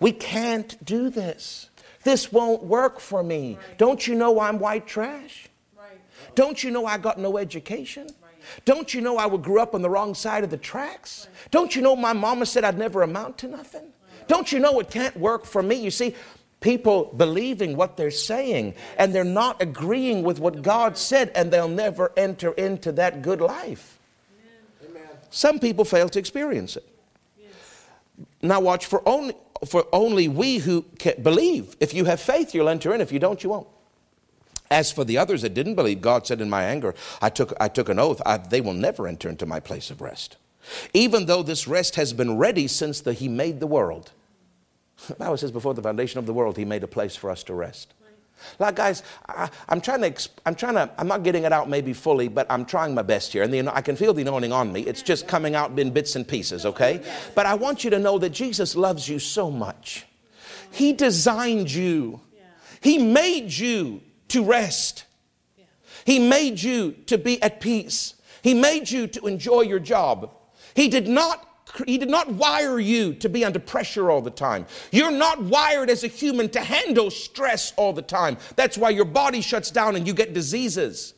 [0.00, 1.70] we can't do this.
[2.02, 3.58] This won't work for me.
[3.78, 5.48] Don't you know I'm white trash?
[6.34, 8.08] Don't you know I got no education?
[8.64, 11.28] Don't you know I grew up on the wrong side of the tracks?
[11.50, 13.86] Don't you know my mama said I'd never amount to nothing?
[14.26, 15.76] Don't you know it can't work for me?
[15.76, 16.14] You see,
[16.60, 21.68] people believing what they're saying and they're not agreeing with what God said and they'll
[21.68, 23.98] never enter into that good life.
[25.34, 26.88] Some people fail to experience it.
[27.36, 27.50] Yes.
[28.40, 29.34] Now watch for only
[29.66, 30.82] for only we who
[31.22, 31.76] believe.
[31.80, 33.00] If you have faith, you'll enter in.
[33.00, 33.66] If you don't, you won't.
[34.70, 37.66] As for the others that didn't believe, God said in my anger, I took, I
[37.66, 40.36] took an oath, I, they will never enter into my place of rest.
[40.92, 44.12] Even though this rest has been ready since the, He made the world.
[45.08, 47.42] The Bible says before the foundation of the world, He made a place for us
[47.44, 47.92] to rest.
[48.58, 51.92] Like, guys, I, am trying to, I'm trying to, I'm not getting it out maybe
[51.92, 53.42] fully, but I'm trying my best here.
[53.42, 54.82] And the, I can feel the anointing on me.
[54.82, 57.02] It's just coming out in bits and pieces, okay?
[57.34, 60.06] But I want you to know that Jesus loves you so much.
[60.70, 62.20] He designed you,
[62.80, 65.04] He made you to rest,
[66.04, 70.30] He made you to be at peace, He made you to enjoy your job.
[70.74, 71.48] He did not
[71.86, 74.66] he did not wire you to be under pressure all the time.
[74.92, 78.36] You're not wired as a human to handle stress all the time.
[78.56, 81.14] That's why your body shuts down and you get diseases.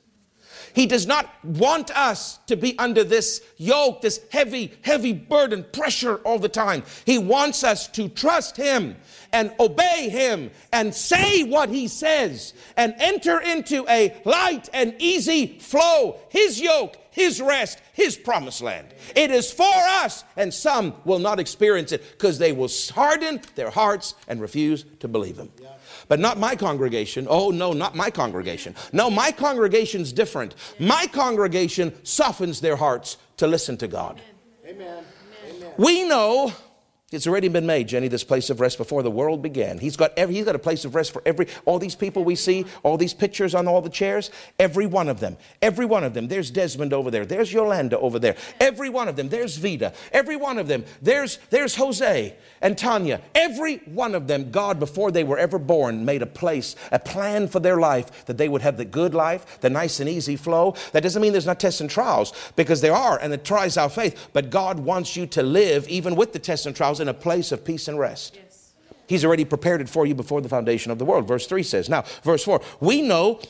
[0.76, 6.16] He does not want us to be under this yoke, this heavy, heavy burden, pressure
[6.16, 6.82] all the time.
[7.06, 8.96] He wants us to trust Him
[9.32, 15.58] and obey Him and say what He says and enter into a light and easy
[15.60, 16.18] flow.
[16.28, 18.88] His yoke, His rest, His promised land.
[19.16, 23.70] It is for us, and some will not experience it because they will harden their
[23.70, 25.50] hearts and refuse to believe Him.
[26.08, 27.26] But not my congregation.
[27.28, 28.74] Oh, no, not my congregation.
[28.92, 30.54] No, my congregation's different.
[30.78, 34.20] My congregation softens their hearts to listen to God.
[34.66, 35.02] Amen.
[35.48, 35.72] Amen.
[35.78, 36.52] We know
[37.12, 39.78] it's already been made, Jenny, this place of rest before the world began.
[39.78, 42.34] He's got, every, he's got a place of rest for every, all these people we
[42.34, 45.36] see, all these pictures on all the chairs, every one of them.
[45.62, 46.26] Every one of them.
[46.26, 47.24] There's Desmond over there.
[47.24, 48.34] There's Yolanda over there.
[48.58, 49.28] Every one of them.
[49.28, 49.92] There's Vida.
[50.10, 50.84] Every one of them.
[51.00, 53.20] There's, there's Jose and Tanya.
[53.36, 57.46] Every one of them, God, before they were ever born, made a place, a plan
[57.46, 60.74] for their life that they would have the good life, the nice and easy flow.
[60.90, 63.88] That doesn't mean there's not tests and trials, because there are, and it tries our
[63.88, 64.30] faith.
[64.32, 67.52] But God wants you to live, even with the tests and trials, in a place
[67.52, 68.36] of peace and rest.
[68.36, 68.72] Yes.
[69.06, 71.28] He's already prepared it for you before the foundation of the world.
[71.28, 73.40] Verse 3 says, Now, verse 4, we know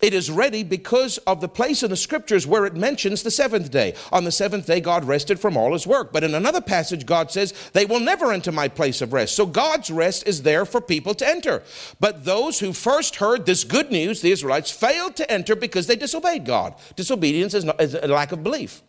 [0.00, 3.70] it is ready because of the place in the scriptures where it mentions the seventh
[3.70, 3.94] day.
[4.12, 6.12] On the seventh day, God rested from all his work.
[6.12, 9.34] But in another passage, God says, They will never enter my place of rest.
[9.34, 11.62] So God's rest is there for people to enter.
[11.98, 15.96] But those who first heard this good news, the Israelites, failed to enter because they
[15.96, 16.74] disobeyed God.
[16.94, 18.82] Disobedience is, not, is a lack of belief.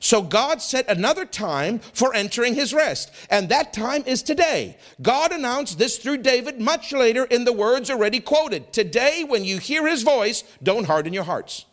[0.00, 4.76] So God set another time for entering his rest, and that time is today.
[5.02, 8.72] God announced this through David much later in the words already quoted.
[8.72, 11.64] Today, when you hear his voice, don't harden your hearts.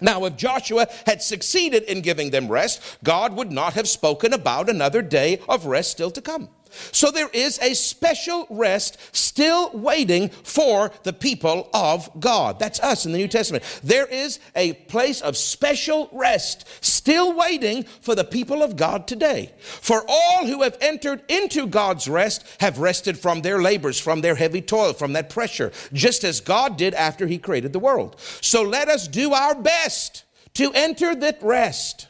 [0.00, 4.68] Now, if Joshua had succeeded in giving them rest, God would not have spoken about
[4.68, 6.50] another day of rest still to come.
[6.92, 12.58] So there is a special rest still waiting for the people of God.
[12.58, 13.64] That's us in the New Testament.
[13.82, 19.52] There is a place of special rest still waiting for the people of God today.
[19.58, 24.34] For all who have entered into God's rest have rested from their labors, from their
[24.34, 28.16] heavy toil, from that pressure, just as God did after He created the world.
[28.40, 32.08] So let us do our best to enter that rest.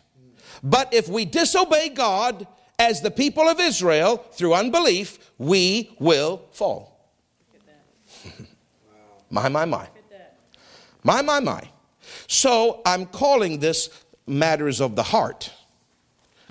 [0.63, 2.47] But if we disobey God,
[2.79, 7.11] as the people of Israel, through unbelief, we will fall.
[9.31, 9.89] my, my, my.
[11.03, 11.63] My, my, my.
[12.27, 13.91] So I'm calling this
[14.27, 15.53] matters of the heart.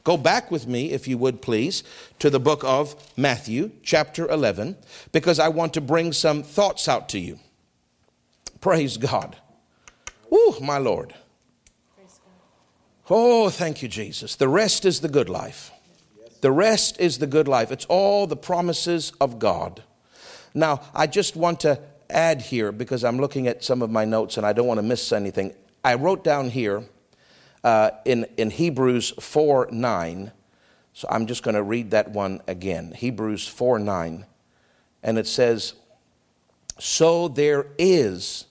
[0.04, 1.84] Go back with me, if you would please,
[2.20, 4.78] to the book of Matthew, chapter 11,
[5.12, 7.40] because I want to bring some thoughts out to you.
[8.62, 9.36] Praise God.
[10.30, 11.14] Woo, my Lord.
[13.10, 14.36] Oh, thank you, Jesus.
[14.36, 15.72] The rest is the good life.
[16.45, 17.71] The rest is the good life.
[17.71, 19.81] It's all the promises of God.
[20.53, 24.38] Now, I just want to add here because I'm looking at some of my notes
[24.38, 25.55] and I don't want to miss anything.
[25.84, 26.84] I wrote down here
[27.63, 30.31] uh, in, in Hebrews 4 9.
[30.93, 32.93] So I'm just going to read that one again.
[32.95, 34.27] Hebrews 4 9.
[35.01, 35.73] And it says,
[36.77, 38.45] So there is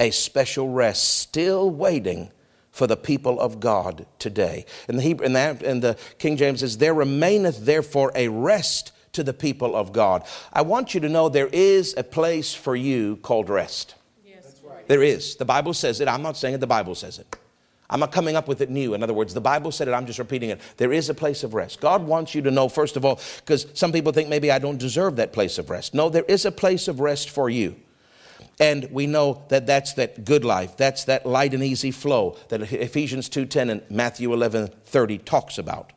[0.00, 2.32] a special rest still waiting
[2.78, 4.64] for the people of God today.
[4.88, 8.92] In the, Hebrew, in the, in the King James says, There remaineth therefore a rest
[9.14, 10.22] to the people of God.
[10.52, 13.96] I want you to know there is a place for you called rest.
[14.24, 14.86] Yes, right.
[14.86, 15.34] There is.
[15.34, 16.06] The Bible says it.
[16.06, 17.36] I'm not saying it, the Bible says it.
[17.90, 18.94] I'm not coming up with it new.
[18.94, 20.60] In other words, the Bible said it, I'm just repeating it.
[20.76, 21.80] There is a place of rest.
[21.80, 24.78] God wants you to know, first of all, because some people think maybe I don't
[24.78, 25.94] deserve that place of rest.
[25.94, 27.74] No, there is a place of rest for you.
[28.60, 30.76] And we know that that's that good life.
[30.76, 35.92] That's that light and easy flow that Ephesians 2:10 and Matthew 11:30 talks about.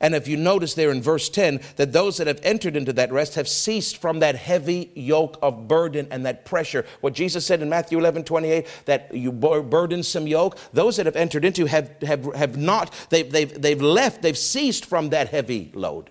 [0.00, 3.12] And if you notice there in verse 10, that those that have entered into that
[3.12, 6.86] rest have ceased from that heavy yoke of burden and that pressure.
[7.02, 11.44] What Jesus said in Matthew 11, 28, that you burdensome yoke, those that have entered
[11.44, 16.10] into have, have, have not, they've, they've, they've left, they've ceased from that heavy load.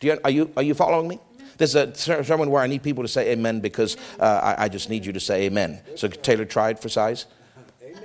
[0.00, 1.18] Do you, are, you, are you following me?
[1.62, 1.94] There's a
[2.24, 5.12] sermon where I need people to say amen because uh, I, I just need you
[5.12, 5.80] to say amen.
[5.94, 7.26] So Taylor tried for size.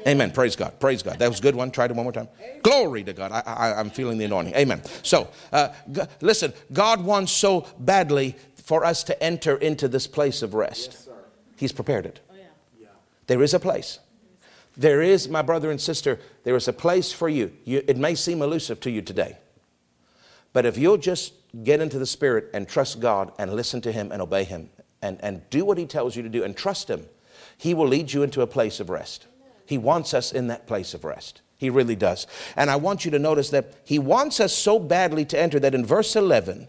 [0.06, 0.30] Amen.
[0.30, 0.80] Praise God.
[0.80, 1.17] Praise God.
[1.17, 1.72] That was a good one.
[1.72, 2.28] Try it one more time.
[2.39, 2.60] Amen.
[2.62, 3.32] Glory to God.
[3.32, 4.54] I, am feeling the anointing.
[4.54, 4.84] Amen.
[5.02, 10.43] So, uh, g- listen, God wants so badly for us to enter into this place
[10.43, 10.91] of rest.
[10.91, 11.10] Yes,
[11.56, 12.20] He's prepared it.
[12.30, 12.43] Oh, yeah.
[12.80, 12.88] Yeah.
[13.26, 13.98] There is a place.
[14.78, 17.54] There is, my brother and sister, there is a place for you.
[17.65, 17.84] you.
[17.88, 19.39] It may seem elusive to you today,
[20.54, 24.12] but if you'll just get into the Spirit and trust God and listen to Him
[24.12, 24.70] and obey Him
[25.02, 27.06] and, and do what He tells you to do and trust Him,
[27.58, 29.28] He will lead you into a place of rest.
[29.65, 31.41] He wants us in that place of rest.
[31.58, 32.28] He really does.
[32.56, 35.76] And I want you to notice that He wants us so badly to enter that
[35.76, 36.67] in verse 11,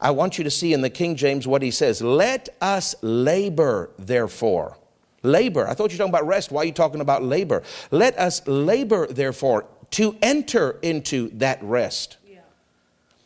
[0.00, 3.90] I want you to see in the King James what He says Let us labor,
[3.98, 4.76] therefore.
[5.24, 5.66] Labor.
[5.66, 6.52] I thought you were talking about rest.
[6.52, 7.64] Why are you talking about labor?
[7.90, 12.18] Let us labor, therefore, to enter into that rest.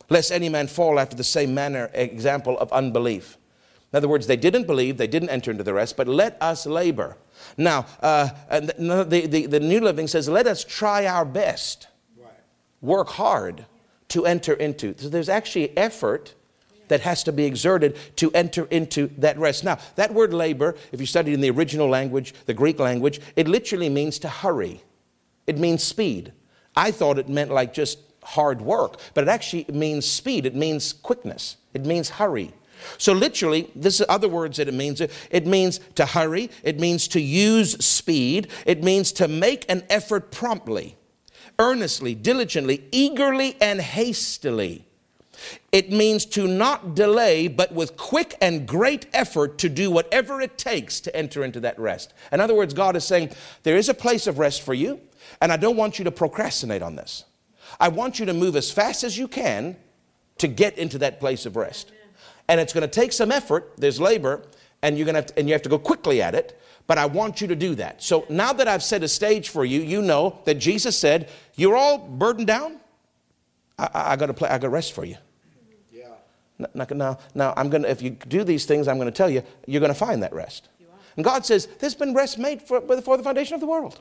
[0.09, 3.39] Lest any man fall after the same manner, example of unbelief.
[3.93, 6.65] In other words, they didn't believe, they didn't enter into the rest, but let us
[6.67, 7.17] labor.
[7.59, 11.89] Now, uh, the, the, the, New Living says, let us try our best,
[12.81, 13.67] work hard
[14.09, 14.95] to enter into.
[14.99, 16.35] So there's actually effort
[16.89, 19.65] that has to be exerted to enter into that rest.
[19.65, 23.49] Now, that word labor, if you study in the original language, the Greek language, it
[23.49, 24.83] literally means to hurry,
[25.47, 26.33] it means speed.
[26.75, 30.93] I thought it meant like just hard work, but it actually means speed, it means
[30.93, 32.53] quickness, it means hurry.
[32.99, 35.01] So, literally, this is other words that it means.
[35.01, 40.31] It means to hurry, it means to use speed, it means to make an effort
[40.31, 40.97] promptly,
[41.59, 44.87] earnestly, diligently, eagerly, and hastily.
[45.73, 50.57] It means to not delay, but with quick and great effort to do whatever it
[50.57, 52.13] takes to enter into that rest.
[52.31, 53.31] In other words, God is saying,
[53.63, 55.01] There is a place of rest for you,
[55.41, 57.25] and I don't want you to procrastinate on this.
[57.81, 59.77] I want you to move as fast as you can
[60.39, 61.93] to get into that place of rest
[62.49, 63.73] and it's going to take some effort.
[63.77, 64.43] There's labor,
[64.83, 66.61] and you're going to, to and you have to go quickly at it.
[66.87, 68.03] But I want you to do that.
[68.03, 71.77] So now that I've set a stage for you, you know that Jesus said, "You're
[71.77, 72.81] all burdened down.
[73.79, 74.49] I, I, I got to play.
[74.49, 75.17] I got to rest for you."
[75.93, 76.09] Yeah.
[76.75, 77.91] Now, now, now I'm going to.
[77.91, 80.35] If you do these things, I'm going to tell you, you're going to find that
[80.35, 80.69] rest.
[81.17, 84.01] And God says, "There's been rest made for, before the foundation of the world.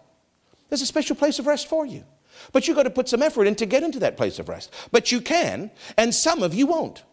[0.70, 2.04] There's a special place of rest for you."
[2.52, 4.74] But you've got to put some effort in to get into that place of rest.
[4.92, 7.04] But you can, and some of you won't.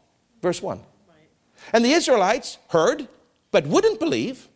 [0.43, 0.81] Verse 1.
[1.73, 3.09] And the Israelites heard,
[3.51, 4.49] but wouldn't believe,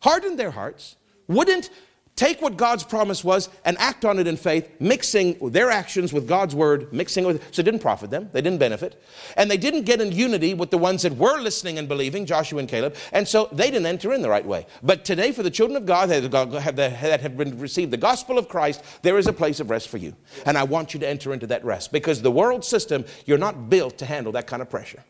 [0.00, 0.96] hardened their hearts,
[1.28, 1.70] wouldn't
[2.16, 6.26] take what God's promise was and act on it in faith, mixing their actions with
[6.26, 9.02] God's word, mixing with so it didn't profit them, they didn't benefit.
[9.36, 12.58] And they didn't get in unity with the ones that were listening and believing, Joshua
[12.58, 14.66] and Caleb, and so they didn't enter in the right way.
[14.82, 18.82] But today, for the children of God that have been received the gospel of Christ,
[19.02, 20.16] there is a place of rest for you.
[20.46, 23.68] And I want you to enter into that rest because the world system, you're not
[23.68, 25.04] built to handle that kind of pressure.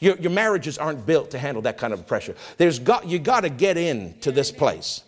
[0.00, 2.36] Your, your marriages aren't built to handle that kind of pressure.
[2.56, 5.02] There's got, you got to get in to this place.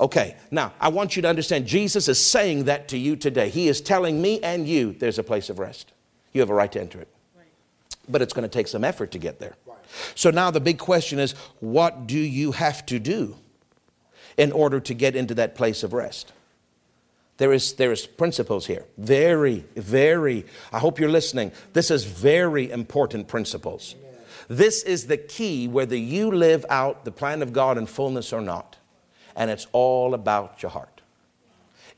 [0.00, 3.50] Okay, now I want you to understand Jesus is saying that to you today.
[3.50, 5.92] He is telling me and you there's a place of rest.
[6.32, 7.08] You have a right to enter it.
[8.08, 9.56] But it's going to take some effort to get there.
[10.14, 13.36] So now the big question is what do you have to do
[14.38, 16.32] in order to get into that place of rest?
[17.36, 18.84] There is, there is principles here.
[18.96, 21.52] Very, very, I hope you're listening.
[21.72, 23.94] This is very important principles.
[24.48, 28.40] This is the key whether you live out the plan of God in fullness or
[28.40, 28.76] not.
[29.36, 31.00] And it's all about your heart.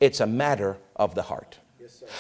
[0.01, 1.59] It's a matter of the heart.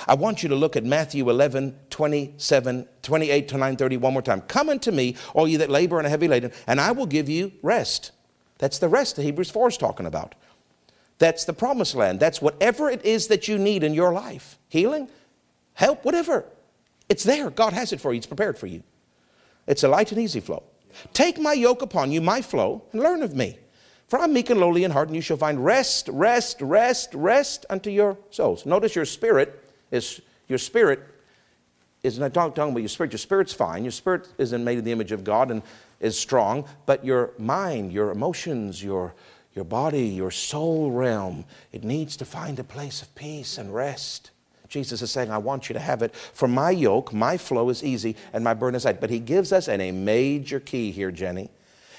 [0.06, 4.22] I want you to look at Matthew 11, 27, 28 to 9, 30 one more
[4.22, 4.40] time.
[4.42, 7.28] Come unto me, all you that labor and are heavy laden, and I will give
[7.28, 8.12] you rest.
[8.58, 10.34] That's the rest that Hebrews 4 is talking about.
[11.18, 12.20] That's the promised land.
[12.20, 15.08] That's whatever it is that you need in your life healing,
[15.74, 16.44] help, whatever.
[17.08, 17.50] It's there.
[17.50, 18.82] God has it for you, it's prepared for you.
[19.66, 20.62] It's a light and easy flow.
[21.12, 23.58] Take my yoke upon you, my flow, and learn of me.
[24.12, 27.64] For I'm meek and lowly in heart, and you shall find rest, rest, rest, rest
[27.70, 28.66] unto your souls.
[28.66, 31.00] Notice your spirit is your spirit
[32.02, 33.10] is not talking about your spirit.
[33.10, 33.84] Your spirit's fine.
[33.84, 35.62] Your spirit isn't made in the image of God and
[35.98, 39.14] is strong, but your mind, your emotions, your
[39.54, 44.30] your body, your soul realm, it needs to find a place of peace and rest.
[44.68, 46.14] Jesus is saying, I want you to have it.
[46.14, 49.00] For my yoke, my flow is easy, and my burden is light.
[49.00, 51.48] But he gives us and a major key here, Jenny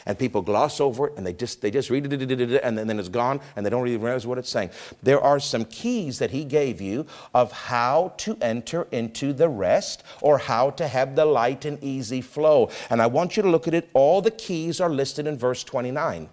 [0.05, 3.09] and people gloss over it and they just, they just read it and then, it's
[3.09, 4.69] gone and they don't really realize what it's saying.
[5.01, 10.03] There are some keys that he gave you of how to enter into the rest
[10.21, 12.69] or how to have the light and easy flow.
[12.89, 13.89] And I want you to look at it.
[13.93, 16.29] All the keys are listed in verse 29.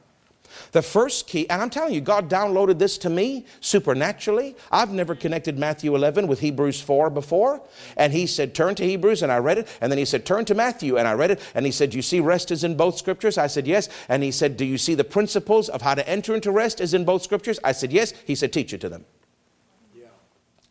[0.72, 4.56] The first key, and I'm telling you, God downloaded this to me supernaturally.
[4.70, 7.62] I've never connected Matthew 11 with Hebrews 4 before.
[7.96, 9.68] And He said, Turn to Hebrews, and I read it.
[9.80, 11.40] And then He said, Turn to Matthew, and I read it.
[11.54, 13.38] And He said, You see, rest is in both scriptures?
[13.38, 13.88] I said, Yes.
[14.08, 16.94] And He said, Do you see the principles of how to enter into rest is
[16.94, 17.58] in both scriptures?
[17.64, 18.12] I said, Yes.
[18.26, 19.04] He said, Teach it to them.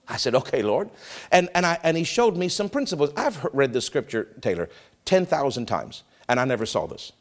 [0.10, 0.90] I said, okay, Lord.
[1.32, 3.12] And, and, I, and he showed me some principles.
[3.16, 4.70] I've read the scripture, Taylor,
[5.06, 7.12] 10,000 times, and I never saw this.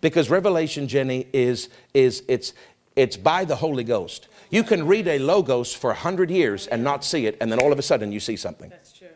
[0.00, 2.54] Because Revelation, Jenny, is, is it's,
[2.96, 4.28] it's by the Holy Ghost.
[4.50, 7.72] You can read a logos for 100 years and not see it, and then all
[7.72, 8.70] of a sudden you see something.
[8.70, 9.08] That's true.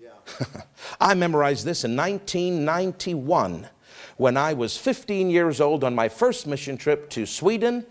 [0.00, 0.10] Yeah.
[1.00, 3.68] I memorized this in 1991
[4.16, 7.84] when I was 15 years old on my first mission trip to Sweden,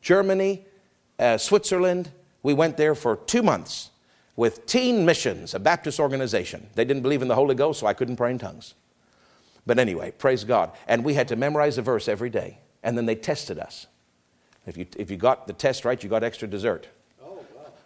[0.00, 0.64] Germany,
[1.18, 2.10] uh, Switzerland.
[2.42, 3.90] We went there for two months
[4.36, 6.68] with Teen Missions, a Baptist organization.
[6.74, 8.74] They didn't believe in the Holy Ghost, so I couldn't pray in tongues.
[9.70, 10.72] But anyway, praise God.
[10.88, 12.58] And we had to memorize a verse every day.
[12.82, 13.86] And then they tested us.
[14.66, 16.88] If you, if you got the test right, you got extra dessert.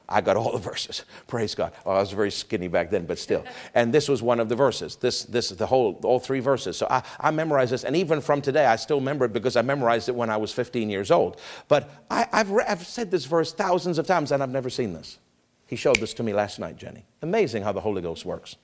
[0.09, 1.05] I got all the verses.
[1.27, 1.73] Praise God.
[1.85, 3.45] Well, I was very skinny back then, but still.
[3.75, 4.97] And this was one of the verses.
[4.97, 6.79] This, this is the whole, all three verses.
[6.79, 9.61] So I, I memorized this, and even from today, I still remember it because I
[9.61, 11.39] memorized it when I was 15 years old.
[11.69, 14.95] But I, have re- I've said this verse thousands of times, and I've never seen
[14.95, 15.19] this.
[15.67, 17.05] He showed this to me last night, Jenny.
[17.21, 18.57] Amazing how the Holy Ghost works.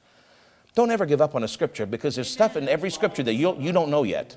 [0.75, 3.57] Don't ever give up on a scripture because there's stuff in every scripture that you,
[3.59, 4.37] you don't know yet.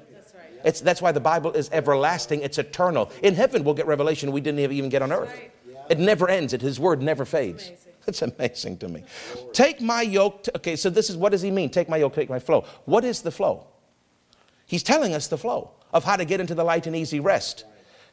[0.63, 3.11] It's, that's why the Bible is everlasting, it's eternal.
[3.21, 5.33] In heaven, we'll get revelation we didn't even get on earth.
[5.89, 7.71] It never ends, it, His word never fades.
[8.05, 9.05] It's amazing to me.
[9.53, 10.43] Take my yoke.
[10.43, 11.69] To, okay, so this is what does he mean?
[11.69, 12.65] Take my yoke, take my flow.
[12.83, 13.65] What is the flow?
[14.65, 17.63] He's telling us the flow of how to get into the light and easy rest.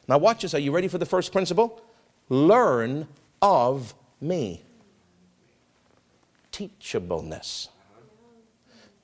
[0.07, 0.53] Now, watch this.
[0.53, 1.81] Are you ready for the first principle?
[2.29, 3.09] Learn
[3.41, 4.63] of me.
[6.53, 7.67] Teachableness.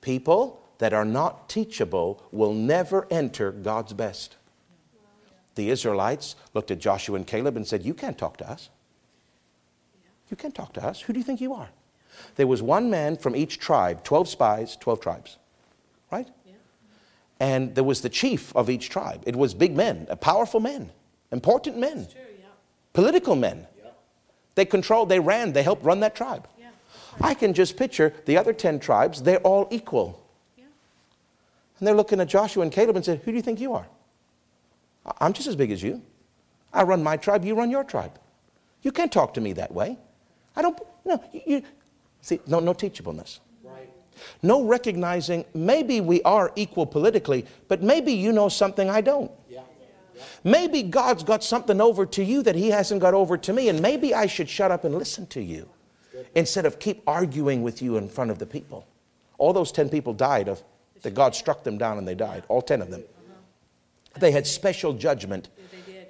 [0.00, 4.36] People that are not teachable will never enter God's best.
[5.56, 8.70] The Israelites looked at Joshua and Caleb and said, You can't talk to us.
[10.30, 11.00] You can't talk to us.
[11.00, 11.70] Who do you think you are?
[12.36, 15.38] There was one man from each tribe, 12 spies, 12 tribes,
[16.12, 16.28] right?
[16.46, 16.52] Yeah.
[17.40, 19.22] And there was the chief of each tribe.
[19.26, 20.90] It was big men, uh, powerful men,
[21.32, 22.46] important men, true, yeah.
[22.92, 23.66] political men.
[23.82, 23.90] Yeah.
[24.54, 26.48] They controlled, they ran, they helped run that tribe.
[27.20, 30.22] I can just picture the other 10 tribes, they're all equal.
[30.56, 30.64] Yeah.
[31.78, 33.86] And they're looking at Joshua and Caleb and said, Who do you think you are?
[35.20, 36.02] I'm just as big as you.
[36.72, 38.18] I run my tribe, you run your tribe.
[38.82, 39.98] You can't talk to me that way.
[40.54, 41.62] I don't, no, you,
[42.20, 43.40] see, no, no teachableness.
[43.62, 43.88] Right.
[44.42, 49.30] No recognizing maybe we are equal politically, but maybe you know something I don't.
[49.48, 49.62] Yeah.
[50.14, 50.22] Yeah.
[50.44, 53.80] Maybe God's got something over to you that He hasn't got over to me, and
[53.80, 55.68] maybe I should shut up and listen to you
[56.34, 58.86] instead of keep arguing with you in front of the people.
[59.38, 60.62] All those 10 people died of
[61.02, 63.04] that God struck them down and they died, all 10 of them.
[64.18, 65.48] They had special judgment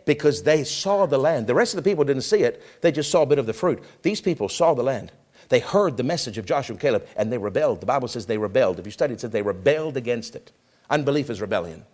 [0.07, 1.47] because they saw the land.
[1.47, 3.53] The rest of the people didn't see it, they just saw a bit of the
[3.53, 3.83] fruit.
[4.03, 5.13] These people saw the land.
[5.51, 7.81] They heard the message of Joshua and Caleb and they rebelled.
[7.81, 8.79] The Bible says they rebelled.
[8.79, 10.53] If you study it, it says they rebelled against it.
[10.91, 11.85] Unbelief is rebellion.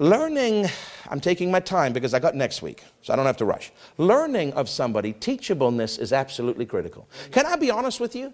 [0.00, 0.66] Learning,
[1.08, 3.72] I'm taking my time because I got next week, so I don't have to rush.
[3.96, 7.08] Learning of somebody, teachableness is absolutely critical.
[7.32, 8.32] Can I be honest with you?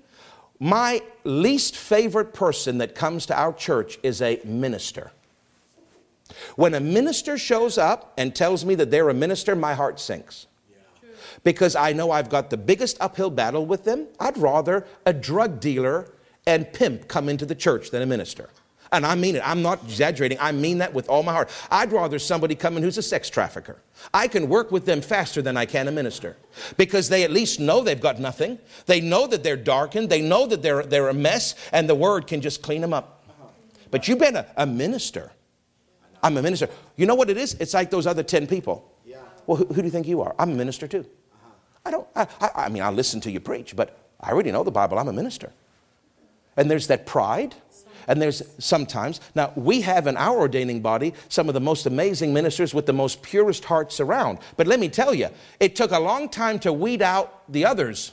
[0.61, 5.11] My least favorite person that comes to our church is a minister.
[6.57, 10.47] When a minister shows up and tells me that they're a minister, my heart sinks.
[11.45, 14.07] Because I know I've got the biggest uphill battle with them.
[14.21, 16.13] I'd rather a drug dealer
[16.47, 18.51] and pimp come into the church than a minister.
[18.95, 19.43] And I mean it.
[19.45, 20.39] I'm not exaggerating.
[20.41, 21.51] I mean that with all my heart.
[21.69, 23.83] I'd rather somebody come in who's a sex trafficker.
[24.15, 26.37] I can work with them faster than I can a minister
[26.77, 28.57] because they at least know they've got nothing.
[28.87, 30.11] They know that they're darkened.
[30.11, 33.27] They know that they're, they're a mess, and the word can just clean them up.
[33.91, 35.33] But you've been a, a minister.
[36.23, 36.69] I'm a minister.
[36.95, 37.55] You know what it is?
[37.55, 38.93] It's like those other 10 people.
[39.05, 39.17] Yeah.
[39.47, 40.37] Well, who, who do you think you are?
[40.39, 41.01] I'm a minister too.
[41.01, 41.51] Uh-huh.
[41.85, 44.63] I don't, I, I, I mean, I listen to you preach, but I already know
[44.63, 45.01] the Bible.
[45.01, 45.53] I'm a minister.
[46.57, 47.57] And there's that pride.
[48.09, 52.33] And there's sometimes, now we have in our ordaining body some of the most amazing
[52.33, 54.39] ministers with the most purest hearts around.
[54.57, 55.29] But let me tell you,
[55.61, 58.13] it took a long time to weed out the others.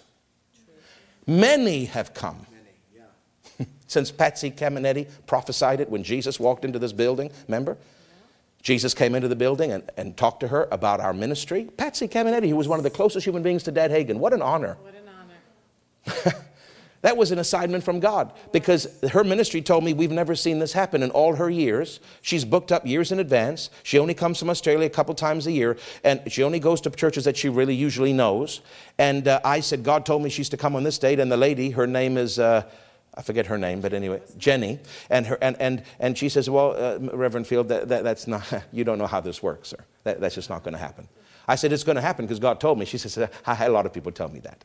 [1.28, 2.46] Many have come.
[3.88, 7.78] Since Patsy Cameneti prophesied it when Jesus walked into this building, remember?
[8.62, 11.66] Jesus came into the building and, and talked to her about our ministry.
[11.78, 14.42] Patsy Cameneti, who was one of the closest human beings to Dad Hagin, what an
[14.42, 14.78] honor.
[14.82, 16.36] What an honor.
[17.02, 20.74] That was an assignment from God because her ministry told me we've never seen this
[20.74, 22.00] happen in all her years.
[22.22, 23.72] She's booked up years in advance.
[23.84, 26.92] She only comes from Australia a couple times a year, and she only goes to
[26.92, 28.62] churches that she really usually knows.
[29.00, 31.38] And uh, I said, God told me she's to come on this date, and the
[31.38, 32.40] lady, her name is.
[32.40, 32.64] Uh,
[33.14, 34.80] I forget her name, but anyway, Jenny.
[35.10, 38.42] And, her, and, and, and she says, Well, uh, Reverend Field, that, that, that's not,
[38.72, 39.84] you don't know how this works, sir.
[40.06, 41.10] That, that's just not going to happen.
[41.46, 42.86] I said, It's going to happen because God told me.
[42.86, 44.64] She says, a lot of people tell me that.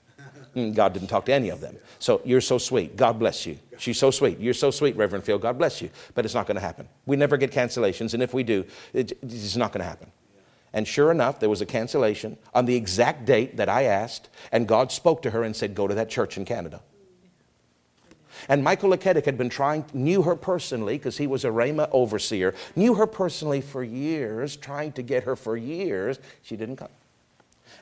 [0.57, 1.77] Mm, God didn't talk to any of them.
[1.99, 2.97] So you're so sweet.
[2.97, 3.59] God bless you.
[3.79, 4.41] She's so sweet.
[4.41, 5.39] You're so sweet, Reverend Phil.
[5.39, 5.91] God bless you.
[6.15, 6.89] But it's not going to happen.
[7.05, 10.11] We never get cancellations, and if we do, it, it's not going to happen.
[10.73, 14.67] And sure enough, there was a cancellation on the exact date that I asked, and
[14.67, 16.81] God spoke to her and said, Go to that church in Canada.
[18.49, 22.55] And Michael Leketic had been trying, knew her personally because he was a Rhema overseer,
[22.75, 26.19] knew her personally for years, trying to get her for years.
[26.43, 26.91] She didn't come.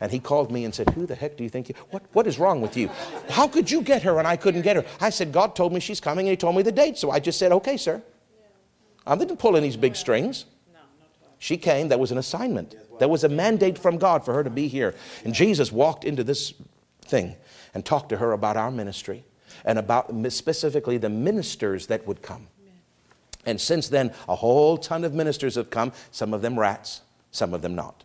[0.01, 2.27] And he called me and said, Who the heck do you think you, what, what
[2.27, 2.91] is wrong with you?
[3.31, 4.85] How could you get her and I couldn't get her?
[5.01, 6.99] I said, God told me she's coming and he told me the date.
[6.99, 8.03] So I just said, Okay, sir.
[9.07, 10.47] I didn't pull any big strings.
[11.39, 12.75] She came, that was an assignment.
[12.99, 14.95] There was a mandate from God for her to be here.
[15.25, 16.55] And Jesus walked into this
[17.03, 17.37] thing
[17.75, 19.25] and talked to her about our ministry
[19.65, 22.47] and about specifically the ministers that would come.
[23.47, 27.53] And since then, a whole ton of ministers have come, some of them rats, some
[27.53, 28.05] of them not.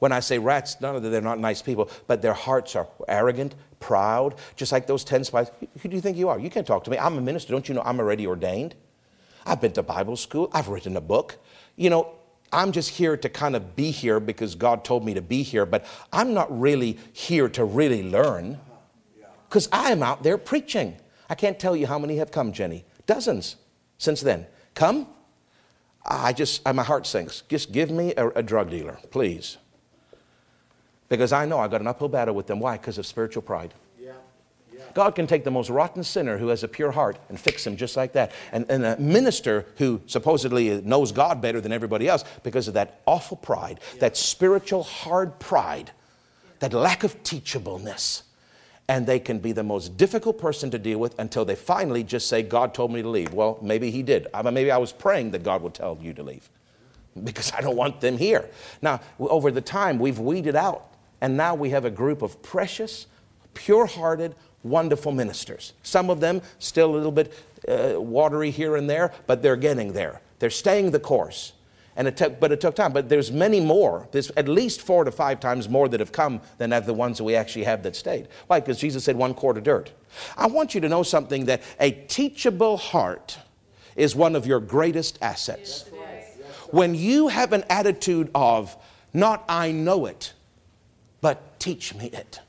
[0.00, 2.88] When I say rats, none of them, they're not nice people, but their hearts are
[3.06, 5.50] arrogant, proud, just like those 10 spies.
[5.80, 6.38] Who do you think you are?
[6.38, 6.98] You can't talk to me.
[6.98, 7.52] I'm a minister.
[7.52, 8.74] Don't you know I'm already ordained?
[9.44, 10.50] I've been to Bible school.
[10.52, 11.36] I've written a book.
[11.76, 12.14] You know,
[12.52, 15.66] I'm just here to kind of be here because God told me to be here,
[15.66, 18.58] but I'm not really here to really learn
[19.48, 20.96] because I'm out there preaching.
[21.28, 22.84] I can't tell you how many have come, Jenny.
[23.06, 23.56] Dozens
[23.98, 24.46] since then.
[24.74, 25.08] Come.
[26.06, 27.42] I just, my heart sinks.
[27.48, 29.58] Just give me a, a drug dealer, please.
[31.10, 32.60] Because I know I've got an uphill battle with them.
[32.60, 32.78] Why?
[32.78, 33.74] Because of spiritual pride.
[34.00, 34.12] Yeah.
[34.72, 34.82] Yeah.
[34.94, 37.76] God can take the most rotten sinner who has a pure heart and fix him
[37.76, 38.30] just like that.
[38.52, 43.00] And, and a minister who supposedly knows God better than everybody else because of that
[43.06, 44.00] awful pride, yeah.
[44.00, 45.90] that spiritual hard pride,
[46.60, 48.22] that lack of teachableness.
[48.88, 52.28] And they can be the most difficult person to deal with until they finally just
[52.28, 53.32] say, God told me to leave.
[53.32, 54.28] Well, maybe He did.
[54.44, 56.48] Maybe I was praying that God would tell you to leave
[57.24, 58.48] because I don't want them here.
[58.80, 60.89] Now, over the time, we've weeded out
[61.20, 63.06] and now we have a group of precious,
[63.54, 65.72] pure hearted, wonderful ministers.
[65.82, 67.32] Some of them still a little bit
[67.68, 70.20] uh, watery here and there, but they're getting there.
[70.38, 71.52] They're staying the course.
[71.96, 72.92] And it took, but it took time.
[72.92, 74.08] But there's many more.
[74.12, 77.18] There's at least four to five times more that have come than have the ones
[77.18, 78.28] that we actually have that stayed.
[78.46, 78.60] Why?
[78.60, 79.90] Because Jesus said one quart of dirt.
[80.36, 83.38] I want you to know something that a teachable heart
[83.96, 85.90] is one of your greatest assets.
[86.70, 88.76] When you have an attitude of,
[89.12, 90.32] not I know it,
[91.20, 92.40] but teach me it.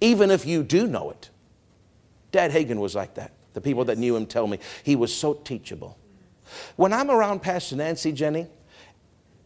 [0.00, 1.30] Even if you do know it.
[2.32, 3.32] Dad Hagin was like that.
[3.52, 5.98] The people that knew him tell me he was so teachable.
[6.76, 8.46] When I'm around Pastor Nancy, Jenny,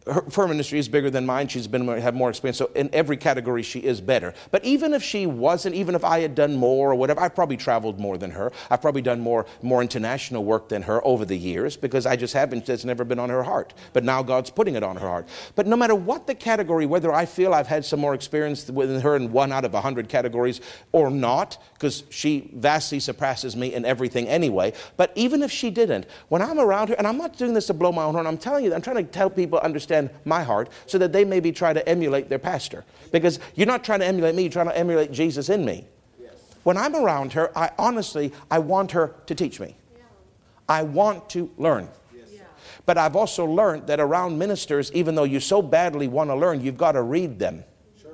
[0.07, 1.47] her, her ministry is bigger than mine.
[1.47, 2.57] She's been have more experience.
[2.57, 4.33] So in every category, she is better.
[4.51, 7.57] But even if she wasn't, even if I had done more or whatever, I've probably
[7.57, 8.51] traveled more than her.
[8.69, 12.33] I've probably done more more international work than her over the years because I just
[12.33, 12.69] haven't.
[12.69, 13.73] It's never been on her heart.
[13.93, 15.27] But now God's putting it on her heart.
[15.55, 19.01] But no matter what the category, whether I feel I've had some more experience with
[19.01, 23.73] her in one out of a hundred categories or not, because she vastly surpasses me
[23.73, 24.73] in everything anyway.
[24.97, 27.73] But even if she didn't, when I'm around her, and I'm not doing this to
[27.73, 30.43] blow my own horn, I'm telling you, I'm trying to tell people understand understand my
[30.43, 32.85] heart so that they maybe try to emulate their pastor.
[33.11, 35.85] Because you're not trying to emulate me, you're trying to emulate Jesus in me.
[36.21, 36.33] Yes.
[36.63, 39.75] When I'm around her, I honestly, I want her to teach me.
[39.95, 40.03] Yeah.
[40.67, 41.89] I want to learn.
[42.13, 42.29] Yes.
[42.85, 46.61] But I've also learned that around ministers, even though you so badly want to learn,
[46.61, 47.63] you've got to read them.
[48.01, 48.11] Sure.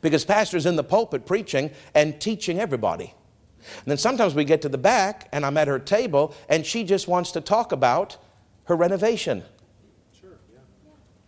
[0.00, 3.14] Because pastors in the pulpit preaching and teaching everybody.
[3.58, 6.84] And then sometimes we get to the back, and I'm at her table, and she
[6.84, 8.16] just wants to talk about
[8.64, 9.42] her renovation.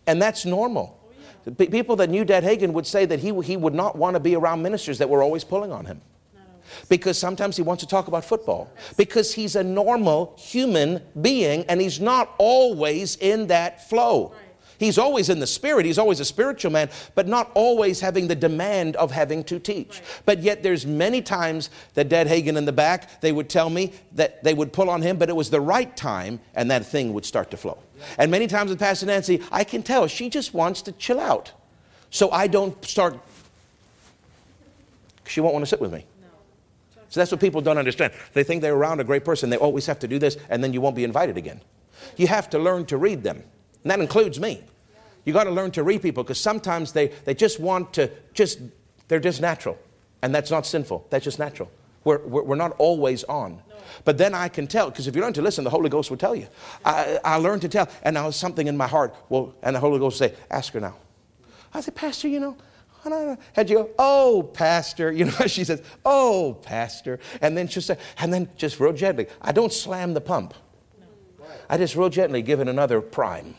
[0.07, 0.97] And that's normal.
[1.57, 4.35] People that knew Dad Hagin would say that he, he would not want to be
[4.35, 6.01] around ministers that were always pulling on him.
[6.87, 8.71] Because sometimes he wants to talk about football.
[8.95, 14.33] Because he's a normal human being and he's not always in that flow.
[14.81, 18.35] He's always in the spirit, he's always a spiritual man, but not always having the
[18.35, 20.01] demand of having to teach.
[20.25, 23.93] But yet there's many times that Dad Hagin in the back, they would tell me
[24.13, 27.13] that they would pull on him, but it was the right time and that thing
[27.13, 27.77] would start to flow.
[28.17, 31.51] And many times with Pastor Nancy, I can tell she just wants to chill out.
[32.09, 33.17] So I don't start,
[35.25, 36.05] she won't want to sit with me.
[37.09, 38.13] So that's what people don't understand.
[38.33, 40.71] They think they're around a great person, they always have to do this, and then
[40.71, 41.61] you won't be invited again.
[42.15, 43.43] You have to learn to read them.
[43.83, 44.63] And that includes me.
[45.25, 48.59] You got to learn to read people because sometimes they, they just want to just,
[49.07, 49.77] they're just natural.
[50.21, 51.69] And that's not sinful, that's just natural.
[52.03, 53.61] We're, we're, not always on.
[54.05, 56.17] But then I can tell, because if you learn to listen, the Holy Ghost will
[56.17, 56.47] tell you.
[56.83, 59.99] I, I learned to tell, and now something in my heart, well, and the Holy
[59.99, 60.95] Ghost will say, ask her now.
[61.73, 62.57] I said, Pastor, you know,
[63.03, 65.11] and you go, oh, Pastor.
[65.21, 67.19] You know, she says, oh, Pastor.
[67.41, 70.53] And then she'll say, and then just real gently, I don't slam the pump.
[71.69, 73.55] I just real gently give it another prime.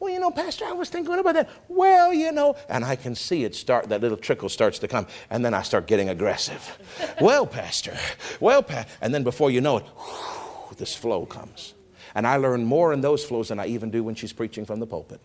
[0.00, 1.50] Well, you know, Pastor, I was thinking about that.
[1.68, 5.06] Well, you know, and I can see it start, that little trickle starts to come,
[5.28, 6.78] and then I start getting aggressive.
[7.20, 7.94] well, Pastor,
[8.40, 11.74] well, Pat, and then before you know it, whew, this flow comes.
[12.14, 14.80] And I learn more in those flows than I even do when she's preaching from
[14.80, 15.20] the pulpit.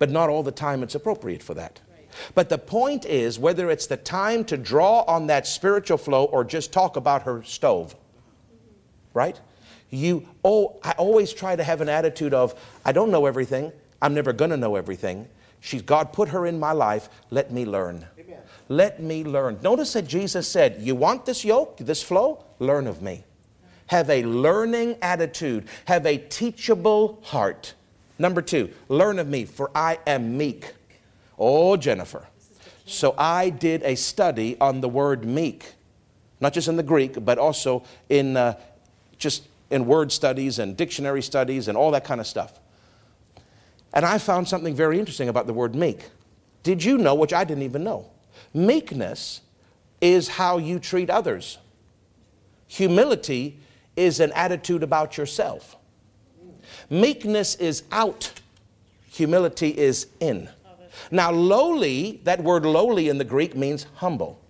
[0.00, 1.80] But not all the time it's appropriate for that.
[2.34, 6.44] But the point is whether it's the time to draw on that spiritual flow or
[6.44, 7.94] just talk about her stove,
[9.14, 9.40] right?
[9.90, 13.72] You, oh, I always try to have an attitude of, I don't know everything,
[14.02, 15.28] I'm never going to know everything.
[15.60, 18.04] She's, God put her in my life, let me learn.
[18.18, 18.40] Amen.
[18.68, 19.58] Let me learn.
[19.62, 22.44] Notice that Jesus said, You want this yoke, this flow?
[22.58, 23.22] Learn of me.
[23.86, 27.74] Have a learning attitude, have a teachable heart.
[28.18, 30.74] Number two, learn of me, for I am meek.
[31.38, 32.26] Oh, Jennifer.
[32.84, 35.74] So I did a study on the word meek,
[36.40, 38.58] not just in the Greek, but also in uh,
[39.16, 42.58] just in word studies and dictionary studies and all that kind of stuff.
[43.92, 46.08] And I found something very interesting about the word meek.
[46.62, 48.10] Did you know, which I didn't even know?
[48.54, 49.40] Meekness
[50.00, 51.58] is how you treat others.
[52.68, 53.58] Humility
[53.96, 55.76] is an attitude about yourself.
[56.88, 58.32] Meekness is out,
[59.10, 60.48] humility is in.
[61.10, 64.40] Now, lowly, that word lowly in the Greek means humble.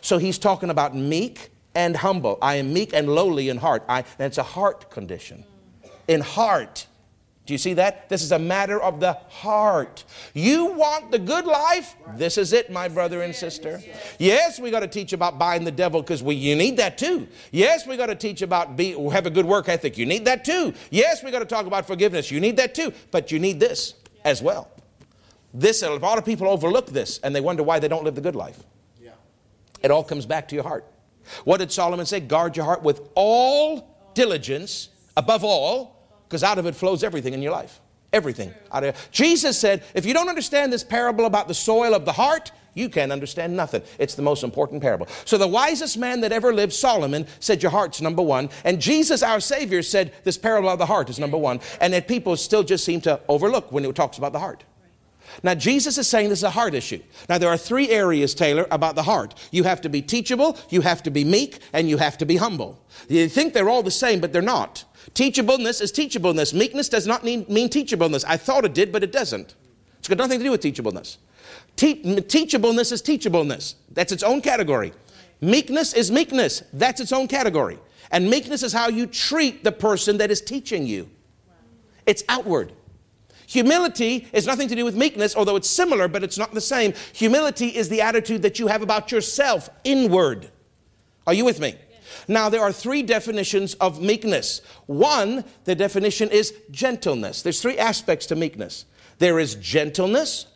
[0.00, 2.38] So he's talking about meek and humble.
[2.40, 3.84] I am meek and lowly in heart.
[3.88, 5.44] I, and it's a heart condition.
[6.08, 6.86] In heart.
[7.44, 8.08] Do you see that?
[8.08, 10.04] This is a matter of the heart.
[10.32, 11.96] You want the good life?
[12.14, 13.82] This is it, my brother and sister.
[14.18, 17.26] Yes, we got to teach about buying the devil because we you need that too.
[17.50, 19.98] Yes, we got to teach about be have a good work ethic.
[19.98, 20.72] You need that too.
[20.90, 22.30] Yes, we got to talk about forgiveness.
[22.30, 22.92] You need that too.
[23.10, 24.70] But you need this as well.
[25.52, 28.20] This a lot of people overlook this and they wonder why they don't live the
[28.20, 28.62] good life.
[29.02, 29.10] Yeah.
[29.82, 30.86] It all comes back to your heart.
[31.44, 32.20] What did Solomon say?
[32.20, 36.01] Guard your heart with all diligence, above all,
[36.32, 37.78] because out of it flows everything in your life.
[38.10, 38.54] Everything.
[38.72, 42.12] Out of, Jesus said, if you don't understand this parable about the soil of the
[42.12, 43.82] heart, you can't understand nothing.
[43.98, 45.08] It's the most important parable.
[45.26, 48.48] So, the wisest man that ever lived, Solomon, said, Your heart's number one.
[48.64, 51.60] And Jesus, our Savior, said, This parable of the heart is number one.
[51.82, 54.64] And that people still just seem to overlook when it talks about the heart.
[55.42, 57.00] Now, Jesus is saying this is a heart issue.
[57.28, 59.34] Now, there are three areas, Taylor, about the heart.
[59.50, 62.36] You have to be teachable, you have to be meek, and you have to be
[62.36, 62.82] humble.
[63.08, 64.84] You think they're all the same, but they're not.
[65.14, 66.54] Teachableness is teachableness.
[66.54, 68.24] Meekness does not mean, mean teachableness.
[68.26, 69.54] I thought it did, but it doesn't.
[69.98, 71.18] It's got nothing to do with teachableness.
[71.76, 73.74] Te- teachableness is teachableness.
[73.90, 74.92] That's its own category.
[75.40, 76.62] Meekness is meekness.
[76.72, 77.78] That's its own category.
[78.10, 81.08] And meekness is how you treat the person that is teaching you.
[82.06, 82.72] It's outward.
[83.46, 86.94] Humility is nothing to do with meekness, although it's similar, but it's not the same.
[87.12, 90.50] Humility is the attitude that you have about yourself, inward.
[91.26, 91.74] Are you with me?
[92.28, 94.60] Now, there are three definitions of meekness.
[94.86, 97.42] One, the definition is gentleness.
[97.42, 98.86] There's three aspects to meekness
[99.18, 100.46] there is gentleness,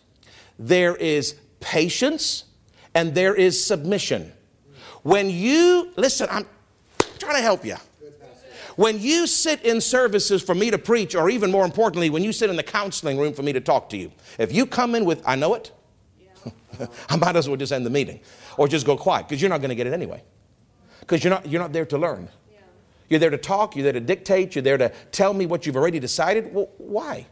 [0.59, 2.45] there is patience,
[2.95, 4.33] and there is submission.
[5.05, 6.47] When you, listen, I'm
[7.19, 7.77] trying to help you.
[8.75, 12.33] When you sit in services for me to preach, or even more importantly, when you
[12.33, 15.05] sit in the counseling room for me to talk to you, if you come in
[15.05, 15.71] with, I know it.
[17.09, 18.21] I might as well just end the meeting
[18.59, 20.23] or just go quiet because you're not going to get it anyway.
[21.07, 22.29] Because you're not, you're not there to learn.
[22.51, 22.59] Yeah.
[23.09, 25.77] You're there to talk, you're there to dictate, you're there to tell me what you've
[25.77, 26.53] already decided.
[26.53, 27.27] Well, why?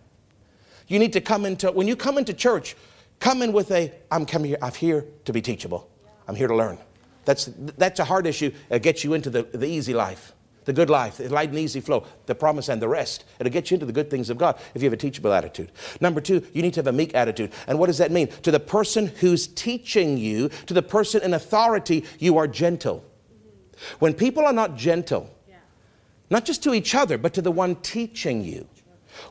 [0.87, 2.77] You need to come into, when you come into church,
[3.19, 5.91] come in with a, I'm coming here, I'm here to be teachable.
[6.29, 6.79] I'm here to learn.
[7.25, 8.53] That's, that's a hard issue.
[8.71, 10.35] It gets you into the, the easy life,
[10.67, 13.25] the good life, the light and easy flow, the promise and the rest.
[13.41, 15.73] It'll get you into the good things of God if you have a teachable attitude.
[16.01, 17.53] Number two, you need to have a meek attitude.
[17.67, 18.29] And what does that mean?
[18.43, 23.05] To the person who's teaching you, to the person in authority, you are gentle.
[23.99, 25.31] When people are not gentle,
[26.31, 28.67] not just to each other, but to the one teaching you,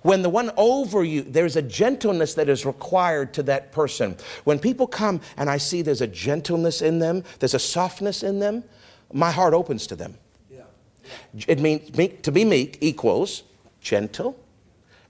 [0.01, 4.15] when the one over you, there's a gentleness that is required to that person.
[4.43, 8.39] When people come and I see there's a gentleness in them, there's a softness in
[8.39, 8.63] them,
[9.11, 10.17] my heart opens to them.
[10.49, 10.63] Yeah.
[11.47, 13.43] It means meek, to be meek equals
[13.81, 14.39] gentle,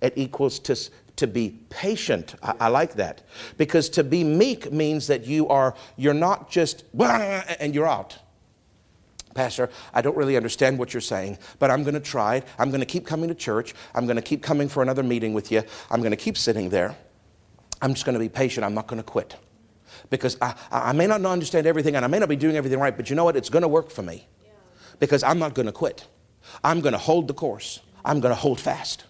[0.02, 0.76] it equals to,
[1.16, 2.36] to be patient.
[2.44, 3.22] I, I, like that.
[3.58, 8.18] Because to be meek means that you are, you're not just, and you're out.
[9.34, 12.48] Pastor, I don't really understand what you're saying, but I'm going to try it.
[12.60, 13.74] I'm going to keep coming to church.
[13.96, 15.64] I'm going to keep coming for another meeting with you.
[15.90, 16.96] I'm going to keep sitting there.
[17.82, 18.64] I'm just going to be patient.
[18.66, 19.36] I'm not going to quit.
[20.10, 22.96] Because I, I may not understand everything and I may not be doing everything right,
[22.96, 23.36] but you know what?
[23.36, 24.28] It's going to work for me.
[25.00, 26.08] Because I'm not going to quit.
[26.64, 27.80] I'm going to hold the course.
[28.06, 29.06] I'm going to hold fast.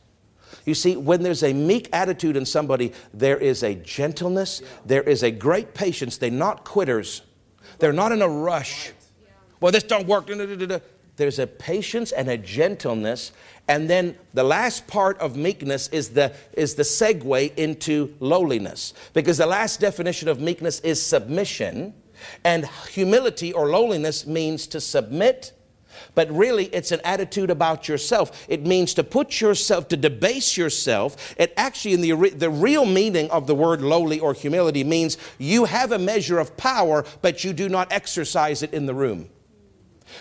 [0.65, 5.23] You see, when there's a meek attitude in somebody, there is a gentleness, there is
[5.23, 6.17] a great patience.
[6.17, 7.21] They're not quitters,
[7.79, 8.93] they're not in a rush
[9.63, 10.29] well, this don't work.
[11.15, 13.31] There's a patience and a gentleness.
[13.69, 18.93] And then the last part of meekness is the, is the segue into lowliness.
[19.13, 21.93] Because the last definition of meekness is submission.
[22.43, 25.53] And humility or lowliness means to submit
[26.15, 28.45] but really it's an attitude about yourself.
[28.49, 31.35] It means to put yourself, to debase yourself.
[31.37, 35.65] It actually, in the, the real meaning of the word lowly or humility, means you
[35.65, 39.29] have a measure of power, but you do not exercise it in the room.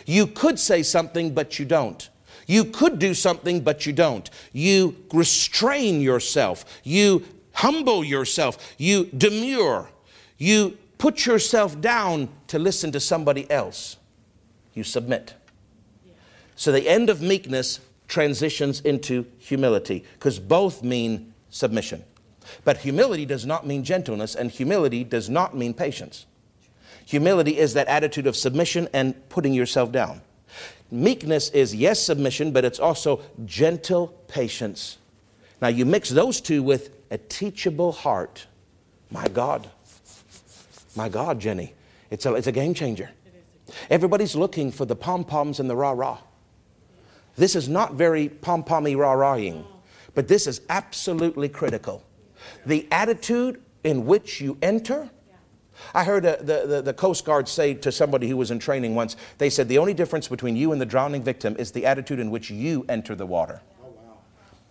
[0.07, 2.09] You could say something, but you don't.
[2.47, 4.29] You could do something, but you don't.
[4.53, 6.65] You restrain yourself.
[6.83, 8.75] You humble yourself.
[8.79, 9.89] You demur.
[10.39, 13.97] You put yourself down to listen to somebody else.
[14.75, 15.35] You submit.
[16.57, 22.05] So the end of meekness transitions into humility because both mean submission.
[22.65, 26.27] But humility does not mean gentleness, and humility does not mean patience.
[27.07, 30.21] Humility is that attitude of submission and putting yourself down.
[30.91, 34.99] Meekness is, yes, submission, but it's also gentle patience.
[35.61, 38.47] Now, you mix those two with a teachable heart.
[39.11, 39.71] My God.
[40.95, 41.75] My God, Jenny.
[42.11, 43.11] It's a, it's a game changer.
[43.89, 46.19] Everybody's looking for the pom poms and the rah rah.
[47.37, 49.65] This is not very pom pommy rah rahing,
[50.15, 52.05] but this is absolutely critical.
[52.67, 55.09] The attitude in which you enter
[55.95, 58.95] I heard a, the, the, the, Coast Guard say to somebody who was in training
[58.95, 62.19] once, they said, the only difference between you and the drowning victim is the attitude
[62.19, 63.63] in which you enter the water.
[63.83, 64.19] Oh, wow.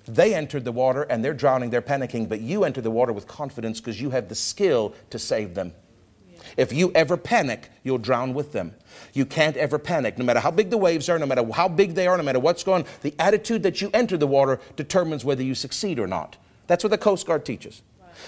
[0.05, 3.27] They entered the water and they're drowning, they're panicking, but you enter the water with
[3.27, 5.73] confidence because you have the skill to save them.
[6.57, 8.73] If you ever panic, you'll drown with them.
[9.13, 11.93] You can't ever panic, no matter how big the waves are, no matter how big
[11.93, 12.89] they are, no matter what's going on.
[13.01, 16.37] The attitude that you enter the water determines whether you succeed or not.
[16.67, 17.81] That's what the Coast Guard teaches.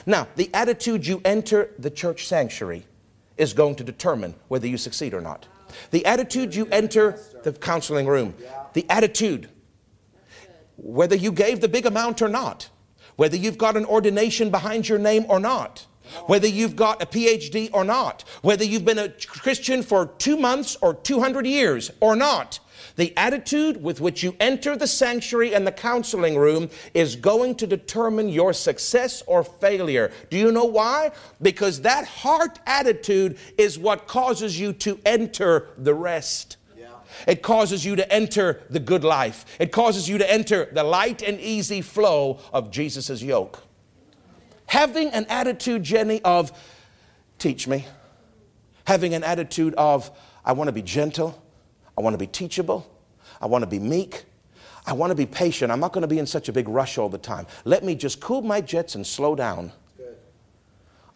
[0.06, 2.86] Now, the attitude you enter the church sanctuary
[3.38, 5.48] is going to determine whether you succeed or not.
[5.92, 8.36] The attitude you enter the counseling room,
[8.74, 9.50] the attitude,
[10.78, 12.70] whether you gave the big amount or not,
[13.16, 15.88] whether you've got an ordination behind your name or not,
[16.26, 20.76] whether you've got a PhD or not, whether you've been a Christian for two months
[20.82, 22.60] or 200 years or not,
[22.96, 27.68] the attitude with which you enter the sanctuary and the counseling room is going to
[27.68, 30.12] determine your success or failure.
[30.30, 31.12] Do you know why?
[31.42, 36.58] Because that heart attitude is what causes you to enter the rest.
[37.28, 39.46] It causes you to enter the good life.
[39.60, 43.64] It causes you to enter the light and easy flow of Jesus' yoke.
[44.66, 46.52] Having an attitude, Jenny, of
[47.38, 47.86] teach me.
[48.86, 50.12] Having an attitude of
[50.44, 51.43] I want to be gentle.
[51.98, 52.90] I want to be teachable.
[53.42, 54.26] I want to be meek.
[54.86, 55.72] I want to be patient.
[55.72, 57.48] I'm not going to be in such a big rush all the time.
[57.64, 59.72] Let me just cool my jets and slow down.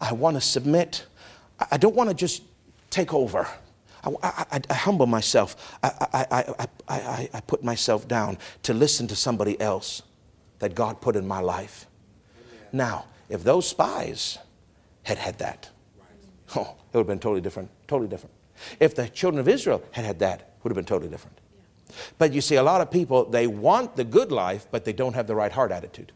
[0.00, 1.06] I want to submit.
[1.70, 2.42] I don't want to just
[2.90, 3.48] take over.
[4.04, 5.76] I, I, I humble myself.
[5.82, 10.02] I, I, put myself down to listen to somebody else
[10.60, 11.86] that God put in my life.
[12.36, 12.68] Amen.
[12.72, 14.38] Now, if those spies
[15.02, 15.68] had had that,
[15.98, 16.56] right.
[16.56, 18.34] oh, it would have been totally different, totally different.
[18.80, 21.38] If the children of Israel had had that, would have been totally different.
[22.18, 25.14] But you see, a lot of people, they want the good life, but they don't
[25.14, 26.12] have the right heart attitude.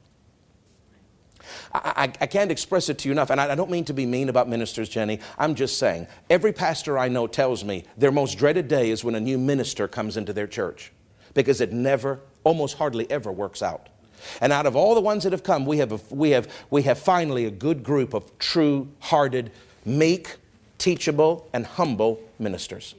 [1.74, 4.07] I, I, can't express it to you enough, and I, I don't mean to be
[4.07, 5.18] mean about ministers, Jenny.
[5.38, 9.14] I'm just saying, every pastor I know tells me their most dreaded day is when
[9.14, 10.93] a new minister comes into their church
[11.34, 13.88] because it never, almost hardly ever works out.
[14.40, 16.82] And out of all the ones that have come, we have, a, we have, we
[16.82, 19.51] have finally a good group of true hearted,
[19.84, 20.36] meek,
[20.78, 22.95] teachable, and humble ministers.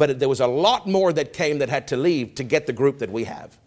[0.00, 2.72] But there was a lot more that came that had to leave to get the
[2.72, 3.58] group that we have.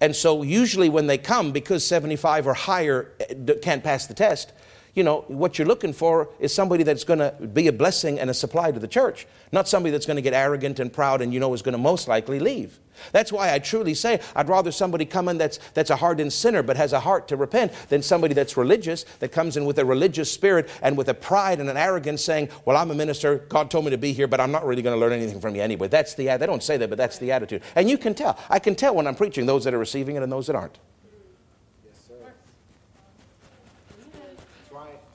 [0.00, 4.52] And so, usually, when they come, because 75 or higher eh, can't pass the test,
[4.94, 8.28] you know, what you're looking for is somebody that's going to be a blessing and
[8.28, 11.32] a supply to the church, not somebody that's going to get arrogant and proud and
[11.32, 12.80] you know is going to most likely leave.
[13.12, 16.62] That's why I truly say I'd rather somebody come in that's, that's a hardened sinner
[16.62, 19.84] but has a heart to repent than somebody that's religious, that comes in with a
[19.84, 23.70] religious spirit and with a pride and an arrogance saying, Well, I'm a minister, God
[23.70, 25.62] told me to be here, but I'm not really going to learn anything from you
[25.62, 25.88] anyway.
[25.88, 27.62] That's the, they don't say that, but that's the attitude.
[27.74, 28.38] And you can tell.
[28.48, 30.78] I can tell when I'm preaching those that are receiving it and those that aren't.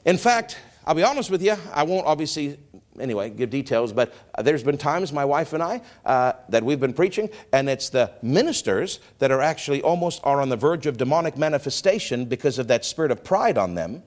[0.06, 2.60] In fact, I'll be honest with you, I won't obviously,
[3.00, 6.94] anyway, give details, but there's been times, my wife and I, uh, that we've been
[6.94, 11.38] preaching, and it's the ministers that are actually almost are on the verge of demonic
[11.38, 14.04] manifestation because of that spirit of pride on them,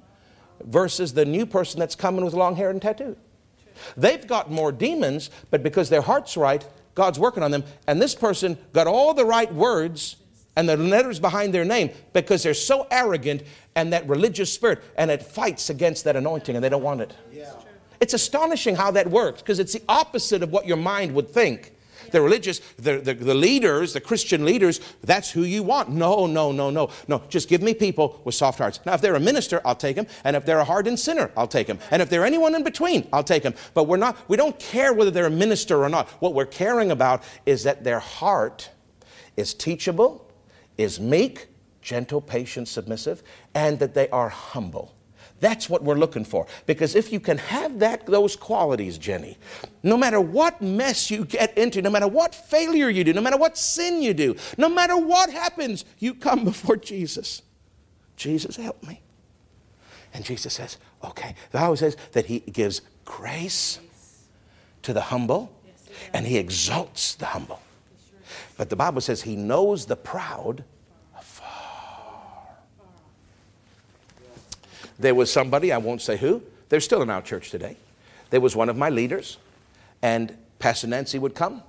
[0.64, 3.16] versus the new person that's coming with long hair and tattoo.
[3.96, 8.14] They've got more demons, but because their heart's right, God's working on them, and this
[8.14, 10.16] person got all the right words
[10.58, 13.44] and the letters behind their name because they're so arrogant
[13.76, 17.14] and that religious spirit and it fights against that anointing and they don't want it.
[17.32, 17.52] Yeah.
[18.00, 21.74] It's astonishing how that works because it's the opposite of what your mind would think.
[22.10, 25.90] The religious, the, the, the, leaders, the Christian leaders, that's who you want.
[25.90, 27.22] No, no, no, no, no.
[27.28, 28.80] Just give me people with soft hearts.
[28.84, 30.06] Now, if they're a minister, I'll take them.
[30.24, 31.78] And if they're a hardened sinner, I'll take them.
[31.92, 33.54] And if they're anyone in between, I'll take them.
[33.74, 36.08] But we're not, we don't care whether they're a minister or not.
[36.20, 38.70] What we're caring about is that their heart
[39.36, 40.27] is teachable,
[40.78, 41.48] is meek,
[41.82, 43.22] gentle, patient, submissive,
[43.54, 44.94] and that they are humble.
[45.40, 46.46] That's what we're looking for.
[46.66, 49.38] Because if you can have that, those qualities, Jenny,
[49.82, 53.36] no matter what mess you get into, no matter what failure you do, no matter
[53.36, 57.42] what sin you do, no matter what happens, you come before Jesus.
[58.16, 59.00] Jesus, help me.
[60.12, 61.34] And Jesus says, okay.
[61.52, 63.78] The Bible says that He gives grace
[64.82, 65.52] to the humble
[66.12, 67.60] and He exalts the humble.
[68.58, 70.64] But the Bible says he knows the proud
[71.16, 72.58] afar.
[74.98, 77.76] There was somebody, I won't say who, they're still in our church today.
[78.30, 79.38] There was one of my leaders,
[80.02, 81.62] and Pastor Nancy would come,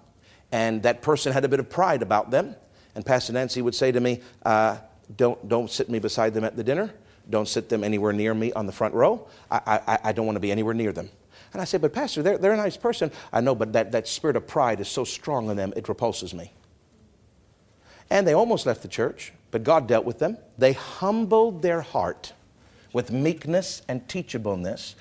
[0.51, 2.55] and that person had a bit of pride about them.
[2.95, 4.77] And Pastor Nancy would say to me, uh,
[5.15, 6.91] don't, don't sit me beside them at the dinner.
[7.29, 9.27] Don't sit them anywhere near me on the front row.
[9.51, 11.09] I, I, I don't want to be anywhere near them.
[11.53, 13.11] And I said, But Pastor, they're, they're a nice person.
[13.31, 16.33] I know, but that, that spirit of pride is so strong in them, it repulses
[16.33, 16.51] me.
[18.09, 20.37] And they almost left the church, but God dealt with them.
[20.57, 22.33] They humbled their heart
[22.91, 24.95] with meekness and teachableness,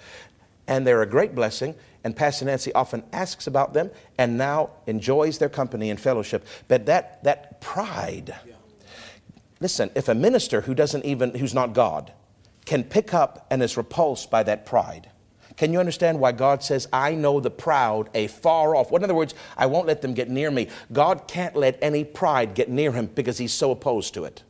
[0.66, 1.74] and they're a great blessing.
[2.04, 6.46] And Pastor Nancy often asks about them and now enjoys their company and fellowship.
[6.68, 8.34] But that, that pride,
[9.60, 12.12] listen, if a minister who doesn't even, who's not God,
[12.66, 15.10] can pick up and is repulsed by that pride,
[15.58, 18.92] can you understand why God says, I know the proud a far off?
[18.92, 20.68] Well, in other words, I won't let them get near me.
[20.92, 24.44] God can't let any pride get near him because he's so opposed to it.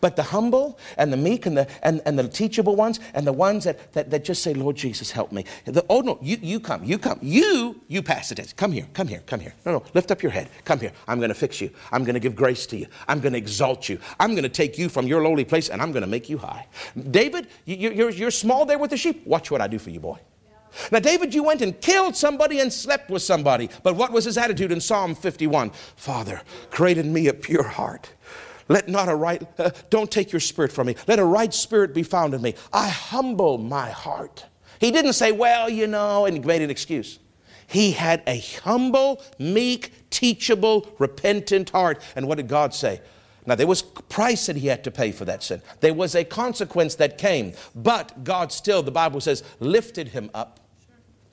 [0.00, 3.32] But the humble and the meek and the, and, and the teachable ones and the
[3.32, 5.44] ones that, that, that just say, Lord Jesus, help me.
[5.64, 7.18] The, oh, no, you, you come, you come.
[7.20, 8.56] You, you pass the test.
[8.56, 9.52] Come here, come here, come here.
[9.64, 10.48] No, no, lift up your head.
[10.64, 10.92] Come here.
[11.08, 11.70] I'm going to fix you.
[11.90, 12.86] I'm going to give grace to you.
[13.08, 13.98] I'm going to exalt you.
[14.20, 16.38] I'm going to take you from your lowly place and I'm going to make you
[16.38, 16.68] high.
[17.10, 19.26] David, you, you're, you're small there with the sheep.
[19.26, 20.20] Watch what I do for you, boy.
[20.90, 23.70] Now, David, you went and killed somebody and slept with somebody.
[23.82, 25.70] But what was his attitude in Psalm 51?
[25.96, 28.10] Father, create in me a pure heart.
[28.68, 30.96] Let not a right, uh, don't take your spirit from me.
[31.06, 32.54] Let a right spirit be found in me.
[32.72, 34.46] I humble my heart.
[34.80, 37.18] He didn't say, well, you know, and he made an excuse.
[37.66, 42.00] He had a humble, meek, teachable, repentant heart.
[42.14, 43.00] And what did God say?
[43.44, 45.62] Now, there was price that he had to pay for that sin.
[45.80, 47.52] There was a consequence that came.
[47.74, 50.60] But God still, the Bible says, lifted him up.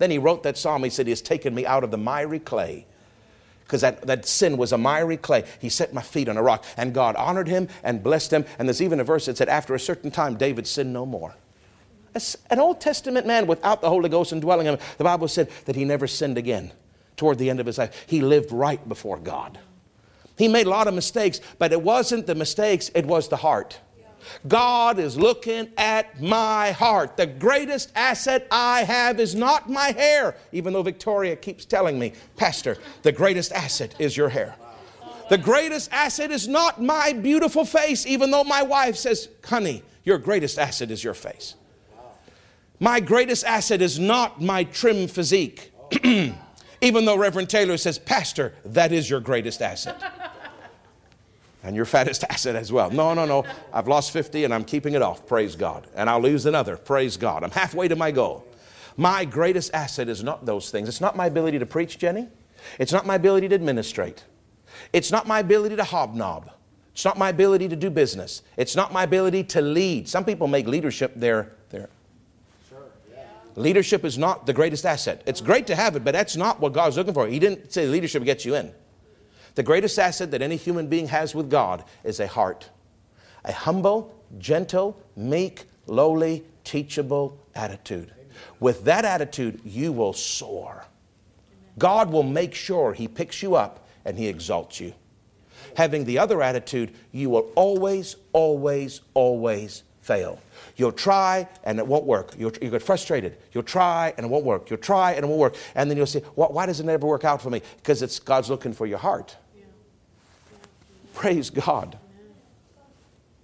[0.04, 0.84] Then he wrote that psalm.
[0.84, 2.86] He said, He has taken me out of the miry clay.
[3.64, 5.45] Because that, that sin was a miry clay.
[5.62, 6.66] He set my feet on a rock.
[6.76, 8.43] And God honored him and blessed him.
[8.60, 11.36] And there's even a verse that said, After a certain time, David sinned no more.
[12.14, 15.78] As an Old Testament man without the Holy Ghost indwelling him, the Bible said that
[15.78, 16.74] he never sinned again
[17.16, 18.04] toward the end of his life.
[18.06, 19.58] He lived right before God.
[20.38, 23.80] He made a lot of mistakes, but it wasn't the mistakes, it was the heart.
[24.47, 27.17] God is looking at my heart.
[27.17, 32.13] The greatest asset I have is not my hair, even though Victoria keeps telling me,
[32.36, 34.55] Pastor, the greatest asset is your hair.
[35.30, 40.17] The greatest asset is not my beautiful face, even though my wife says, Honey, your
[40.17, 41.55] greatest asset is your face.
[42.80, 45.71] My greatest asset is not my trim physique,
[46.03, 50.01] even though Reverend Taylor says, Pastor, that is your greatest asset
[51.64, 52.91] and your fattest asset as well.
[52.91, 53.45] No, no, no.
[53.72, 55.26] I've lost 50 and I'm keeping it off.
[55.26, 55.88] Praise God.
[55.95, 56.78] And I'll lose another.
[56.78, 57.43] Praise God.
[57.43, 58.45] I'm halfway to my goal.
[58.95, 60.88] My greatest asset is not those things.
[60.88, 62.28] It's not my ability to preach, Jenny.
[62.78, 64.24] It's not my ability to administrate.
[64.91, 66.51] It's not my ability to hobnob.
[66.93, 68.43] It's not my ability to do business.
[68.55, 70.07] It's not my ability to lead.
[70.07, 71.89] Some people make leadership their, their
[73.55, 75.22] Leadership is not the greatest asset.
[75.26, 77.28] It's great to have it, but that's not what God's looking for.
[77.28, 78.72] He didn't say leadership gets you in.
[79.56, 82.70] The greatest asset that any human being has with God is a heart.
[83.45, 88.14] A humble, gentle, meek, lowly, teachable attitude.
[88.60, 90.86] With that attitude, you will soar.
[91.78, 94.93] God will make sure He picks you up and He exalts you.
[95.76, 100.39] Having the other attitude, you will always, always, always fail.
[100.76, 102.34] You'll try and it won't work.
[102.38, 103.38] You'll, you get frustrated.
[103.54, 104.70] You'll try and it won't work.
[104.70, 105.56] You'll try and it won't work.
[105.76, 107.62] And then you'll say, why does it never work out for me?
[107.78, 109.38] Because it's God's looking for your heart.
[111.14, 111.20] Yeah.
[111.22, 111.22] Yeah.
[111.22, 111.97] Praise God.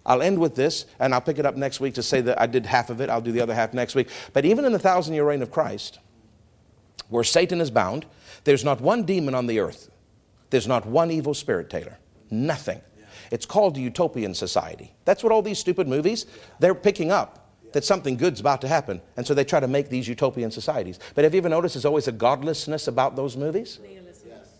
[0.05, 2.47] I'll end with this, and I'll pick it up next week to say that I
[2.47, 3.09] did half of it.
[3.09, 4.09] I'll do the other half next week.
[4.33, 5.99] But even in the thousand year reign of Christ,
[7.09, 8.05] where Satan is bound,
[8.43, 9.91] there's not one demon on the earth.
[10.49, 11.99] There's not one evil spirit, Taylor.
[12.31, 12.81] Nothing.
[13.31, 14.93] It's called a utopian society.
[15.05, 16.25] That's what all these stupid movies,
[16.59, 19.01] they're picking up that something good's about to happen.
[19.15, 20.99] And so they try to make these utopian societies.
[21.13, 23.79] But have you ever noticed there's always a godlessness about those movies?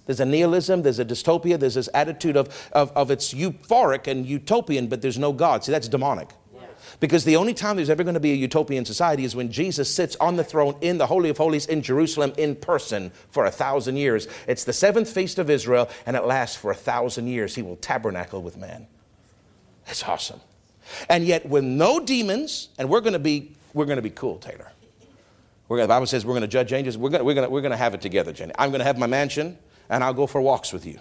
[0.10, 4.26] There's a nihilism, there's a dystopia, there's this attitude of, of, of it's euphoric and
[4.26, 5.64] utopian, but there's no God.
[5.64, 6.30] See, that's demonic.
[7.00, 9.94] Because the only time there's ever going to be a utopian society is when Jesus
[9.94, 13.52] sits on the throne in the Holy of Holies in Jerusalem in person for a
[13.52, 14.28] thousand years.
[14.48, 17.54] It's the seventh feast of Israel, and it lasts for a thousand years.
[17.54, 18.88] He will tabernacle with man.
[19.86, 20.42] That's awesome.
[21.08, 24.40] And yet, with no demons, and we're going to be, we're going to be cool,
[24.40, 24.72] Taylor.
[25.68, 26.98] We're the Bible says we're going to judge angels.
[26.98, 28.54] We're going we're gonna, we're gonna have it together, Jenny.
[28.58, 29.56] I'm going to have my mansion,
[29.90, 31.00] and I'll go for walks with you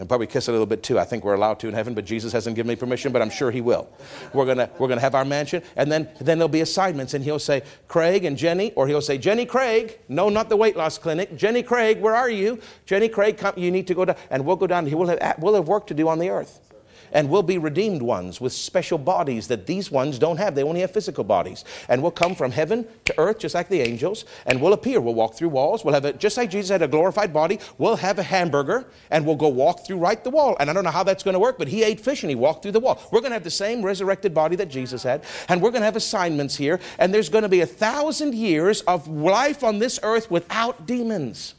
[0.00, 0.98] and probably kiss a little bit too.
[0.98, 3.28] I think we're allowed to in heaven, but Jesus hasn't given me permission, but I'm
[3.28, 3.86] sure he will.
[4.32, 7.38] We're gonna we're gonna have our mansion, and then then there'll be assignments, and he'll
[7.38, 9.98] say Craig and Jenny, or he'll say Jenny Craig.
[10.08, 11.36] No, not the weight loss clinic.
[11.36, 12.58] Jenny Craig, where are you?
[12.86, 14.86] Jenny Craig, come, you need to go down, and we'll go down.
[14.86, 16.69] He will have we'll have work to do on the earth
[17.12, 20.54] and we'll be redeemed ones with special bodies that these ones don't have.
[20.54, 21.64] They only have physical bodies.
[21.88, 25.00] And we'll come from heaven to earth just like the angels, and we'll appear.
[25.00, 25.84] We'll walk through walls.
[25.84, 29.26] We'll have a, just like Jesus had a glorified body, we'll have a hamburger, and
[29.26, 30.56] we'll go walk through right the wall.
[30.60, 32.36] And I don't know how that's going to work, but he ate fish and he
[32.36, 33.00] walked through the wall.
[33.10, 35.86] We're going to have the same resurrected body that Jesus had, and we're going to
[35.86, 39.98] have assignments here, and there's going to be a thousand years of life on this
[40.02, 41.54] earth without demons.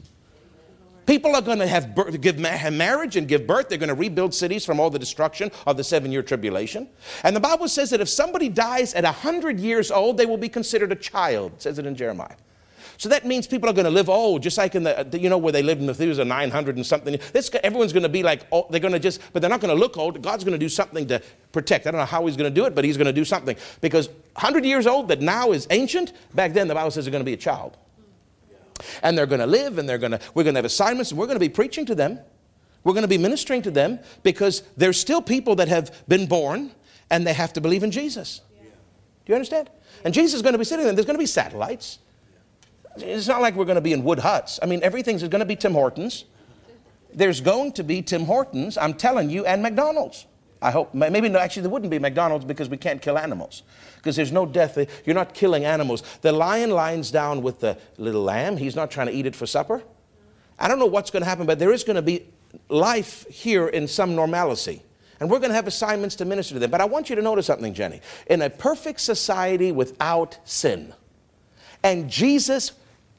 [1.06, 3.68] People are going to have, birth, give marriage and give birth.
[3.68, 6.88] They're going to rebuild cities from all the destruction of the seven year tribulation.
[7.24, 10.48] And the Bible says that if somebody dies at 100 years old, they will be
[10.48, 11.60] considered a child.
[11.60, 12.36] Says it in Jeremiah.
[12.98, 15.28] So that means people are going to live old, just like in uh, the, you
[15.28, 17.18] know, where they lived in Methuselah 900 and something.
[17.32, 19.74] This, everyone's going to be like, oh, they're going to just, but they're not going
[19.74, 20.22] to look old.
[20.22, 21.88] God's going to do something to protect.
[21.88, 23.56] I don't know how he's going to do it, but he's going to do something.
[23.80, 27.24] Because 100 years old that now is ancient, back then the Bible says they're going
[27.24, 27.76] to be a child
[29.02, 31.18] and they're going to live and they're going to we're going to have assignments and
[31.18, 32.18] we're going to be preaching to them.
[32.84, 36.72] We're going to be ministering to them because there's still people that have been born
[37.10, 38.40] and they have to believe in jesus.
[38.56, 38.64] Yeah.
[38.64, 39.70] do you understand?
[40.04, 41.98] And jesus is going to be sitting there there's going to be satellites.
[42.96, 44.58] It's not like we're going to be in wood huts.
[44.62, 46.24] I mean everything's going to be tim hortons.
[47.14, 50.26] There's going to be tim hortons i'm telling you and mcdonald's
[50.62, 53.64] I hope, maybe no, actually, there wouldn't be McDonald's because we can't kill animals.
[53.96, 54.78] Because there's no death.
[54.78, 56.02] Eh, you're not killing animals.
[56.22, 58.56] The lion lies down with the little lamb.
[58.56, 59.82] He's not trying to eat it for supper.
[60.58, 62.26] I don't know what's going to happen, but there is going to be
[62.68, 64.82] life here in some normalcy.
[65.18, 66.70] And we're going to have assignments to minister to them.
[66.70, 68.00] But I want you to notice something, Jenny.
[68.28, 70.94] In a perfect society without sin,
[71.82, 72.72] and Jesus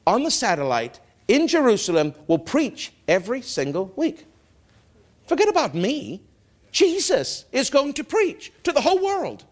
[0.06, 4.26] on the satellite in Jerusalem will preach every single week.
[5.26, 6.22] Forget about me.
[6.74, 9.44] Jesus is going to preach to the whole world.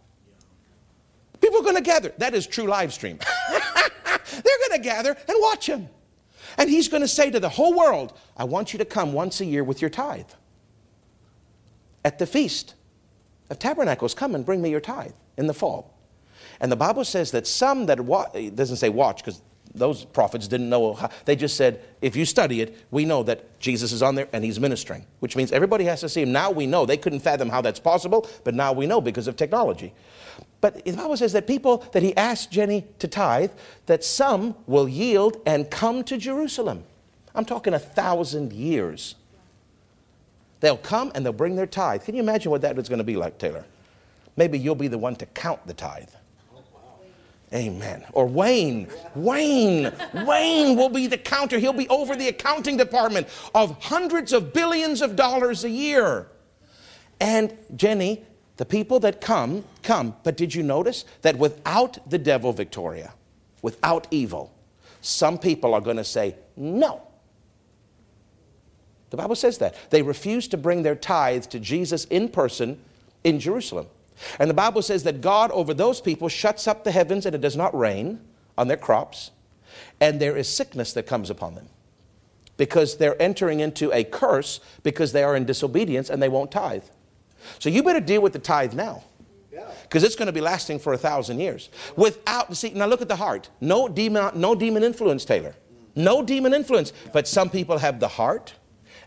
[1.40, 2.12] People are going to gather.
[2.18, 3.20] That is true live stream.
[3.48, 5.88] They're going to gather and watch him.
[6.58, 9.40] And he's going to say to the whole world, I want you to come once
[9.40, 10.30] a year with your tithe.
[12.04, 12.74] At the feast
[13.50, 15.96] of tabernacles, come and bring me your tithe in the fall.
[16.58, 18.00] And the Bible says that some that
[18.34, 19.40] it doesn't say watch because
[19.74, 21.10] those prophets didn't know how.
[21.24, 24.44] They just said, if you study it, we know that Jesus is on there and
[24.44, 26.32] he's ministering, which means everybody has to see him.
[26.32, 26.84] Now we know.
[26.84, 29.94] They couldn't fathom how that's possible, but now we know because of technology.
[30.60, 33.50] But the Bible says that people that he asked Jenny to tithe,
[33.86, 36.84] that some will yield and come to Jerusalem.
[37.34, 39.14] I'm talking a thousand years.
[40.60, 42.04] They'll come and they'll bring their tithe.
[42.04, 43.64] Can you imagine what that is going to be like, Taylor?
[44.36, 46.10] Maybe you'll be the one to count the tithe.
[47.54, 48.04] Amen.
[48.12, 48.88] Or Wayne.
[49.14, 49.92] Wayne.
[50.26, 51.58] Wayne will be the counter.
[51.58, 56.28] He'll be over the accounting department of hundreds of billions of dollars a year.
[57.20, 58.24] And Jenny,
[58.56, 60.16] the people that come, come.
[60.22, 63.12] But did you notice that without the devil, Victoria,
[63.60, 64.54] without evil,
[65.02, 67.02] some people are going to say, no.
[69.10, 69.76] The Bible says that.
[69.90, 72.80] They refuse to bring their tithes to Jesus in person
[73.24, 73.88] in Jerusalem.
[74.38, 77.40] And the Bible says that God over those people shuts up the heavens and it
[77.40, 78.20] does not rain
[78.56, 79.30] on their crops,
[80.00, 81.68] and there is sickness that comes upon them
[82.56, 86.84] because they're entering into a curse because they are in disobedience and they won't tithe.
[87.58, 89.02] So you better deal with the tithe now
[89.82, 91.70] because it's going to be lasting for a thousand years.
[91.96, 93.50] Without, see, now look at the heart.
[93.60, 95.54] No demon, no demon influence, Taylor.
[95.94, 96.92] No demon influence.
[97.12, 98.54] But some people have the heart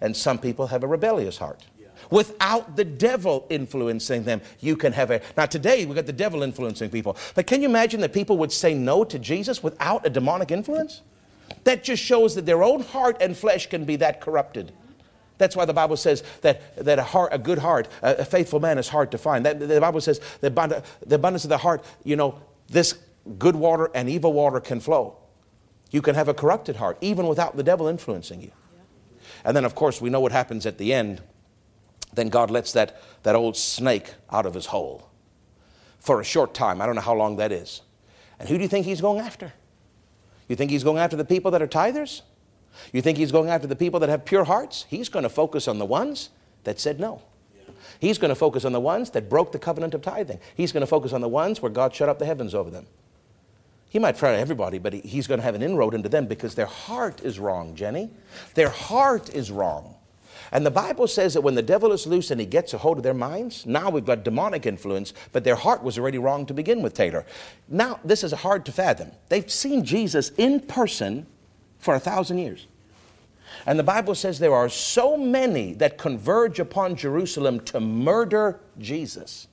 [0.01, 1.63] and some people have a rebellious heart.
[2.09, 5.21] Without the devil influencing them, you can have a.
[5.35, 7.17] Now, today we got the devil influencing people.
[7.33, 11.01] But can you imagine that people would say no to Jesus without a demonic influence?
[11.63, 14.71] That just shows that their own heart and flesh can be that corrupted.
[15.37, 18.59] That's why the Bible says that, that a, heart, a good heart, a, a faithful
[18.59, 19.45] man is hard to find.
[19.45, 20.49] That, the Bible says the,
[21.05, 22.97] the abundance of the heart, you know, this
[23.37, 25.17] good water and evil water can flow.
[25.91, 28.51] You can have a corrupted heart, even without the devil influencing you.
[29.43, 31.21] And then, of course, we know what happens at the end.
[32.15, 35.09] Then God lets that, that old snake out of his hole
[35.99, 36.81] for a short time.
[36.81, 37.81] I don't know how long that is.
[38.39, 39.53] And who do you think he's going after?
[40.47, 42.21] You think he's going after the people that are tithers?
[42.91, 44.85] You think he's going after the people that have pure hearts?
[44.89, 46.29] He's going to focus on the ones
[46.63, 47.21] that said no.
[47.99, 50.39] He's going to focus on the ones that broke the covenant of tithing.
[50.55, 52.85] He's going to focus on the ones where God shut up the heavens over them.
[53.89, 56.65] He might try everybody, but he's going to have an inroad into them because their
[56.65, 58.09] heart is wrong, Jenny.
[58.53, 59.94] Their heart is wrong.
[60.51, 62.97] And the Bible says that when the devil is loose and he gets a hold
[62.97, 66.53] of their minds, now we've got demonic influence, but their heart was already wrong to
[66.53, 67.25] begin with, Taylor.
[67.67, 69.11] Now, this is hard to fathom.
[69.29, 71.25] They've seen Jesus in person
[71.79, 72.67] for a thousand years.
[73.65, 79.47] And the Bible says there are so many that converge upon Jerusalem to murder Jesus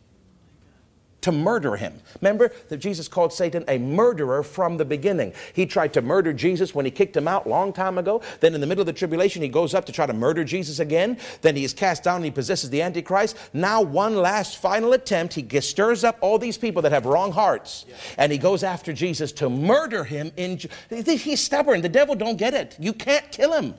[1.22, 2.00] to murder him.
[2.20, 5.32] Remember that Jesus called Satan a murderer from the beginning.
[5.54, 8.22] He tried to murder Jesus when he kicked him out long time ago.
[8.40, 10.78] Then in the middle of the tribulation, he goes up to try to murder Jesus
[10.78, 11.18] again.
[11.40, 13.36] Then he is cast down and he possesses the Antichrist.
[13.52, 15.34] Now one last final attempt.
[15.34, 17.86] He stirs up all these people that have wrong hearts.
[18.18, 20.32] And he goes after Jesus to murder him.
[20.36, 20.60] In,
[20.90, 21.80] he's stubborn.
[21.80, 22.76] The devil don't get it.
[22.78, 23.74] You can't kill him.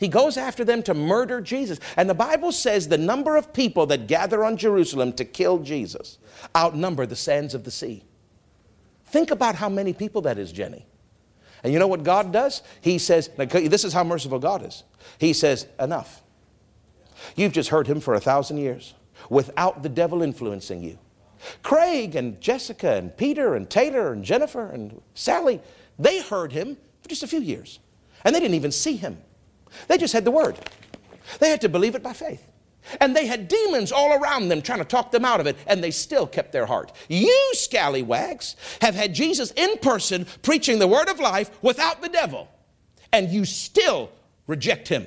[0.00, 1.78] He goes after them to murder Jesus.
[1.96, 6.18] And the Bible says the number of people that gather on Jerusalem to kill Jesus
[6.56, 8.04] outnumber the sands of the sea.
[9.06, 10.84] Think about how many people that is, Jenny.
[11.62, 12.62] And you know what God does?
[12.80, 14.82] He says, this is how merciful God is.
[15.18, 16.22] He says, enough.
[17.36, 18.94] You've just heard him for a thousand years
[19.30, 20.98] without the devil influencing you.
[21.62, 25.60] Craig and Jessica and Peter and Taylor and Jennifer and Sally,
[25.98, 27.78] they heard him for just a few years.
[28.24, 29.18] And they didn't even see him.
[29.88, 30.58] They just had the word.
[31.40, 32.50] They had to believe it by faith.
[33.00, 35.82] And they had demons all around them trying to talk them out of it, and
[35.82, 36.92] they still kept their heart.
[37.08, 42.48] You scallywags have had Jesus in person preaching the word of life without the devil,
[43.12, 44.10] and you still
[44.46, 45.06] reject him.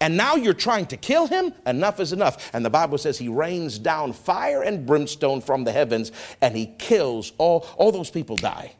[0.00, 1.52] And now you're trying to kill him?
[1.66, 2.50] Enough is enough.
[2.52, 6.66] And the Bible says he rains down fire and brimstone from the heavens, and he
[6.78, 8.74] kills all, all those people die.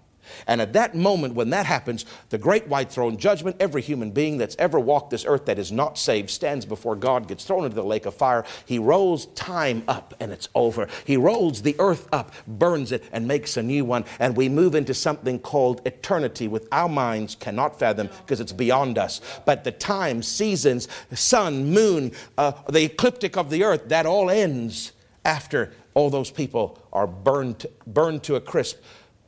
[0.47, 4.39] And at that moment, when that happens, the great white throne judgment, every human being
[4.39, 7.77] that's ever walked this earth that is not saved stands before God, gets thrown into
[7.77, 8.45] the lake of fire.
[8.65, 10.89] He rolls time up and it's over.
[11.05, 14.05] He rolls the earth up, burns it, and makes a new one.
[14.19, 18.99] And we move into something called eternity, which our minds cannot fathom because it's beyond
[18.99, 19.21] us.
[19.45, 24.93] But the time, seasons, sun, moon, uh, the ecliptic of the earth, that all ends
[25.25, 28.79] after all those people are burned, burned to a crisp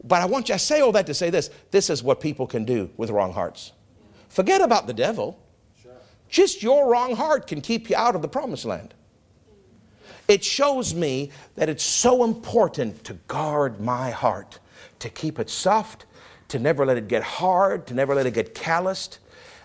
[0.04, 2.46] but I want you, I say all that to say this this is what people
[2.46, 3.72] can do with wrong hearts.
[4.28, 5.38] Forget about the devil.
[6.28, 8.94] Just your wrong heart can keep you out of the promised land.
[10.28, 14.60] It shows me that it's so important to guard my heart,
[15.00, 16.06] to keep it soft,
[16.46, 19.18] to never let it get hard, to never let it get calloused.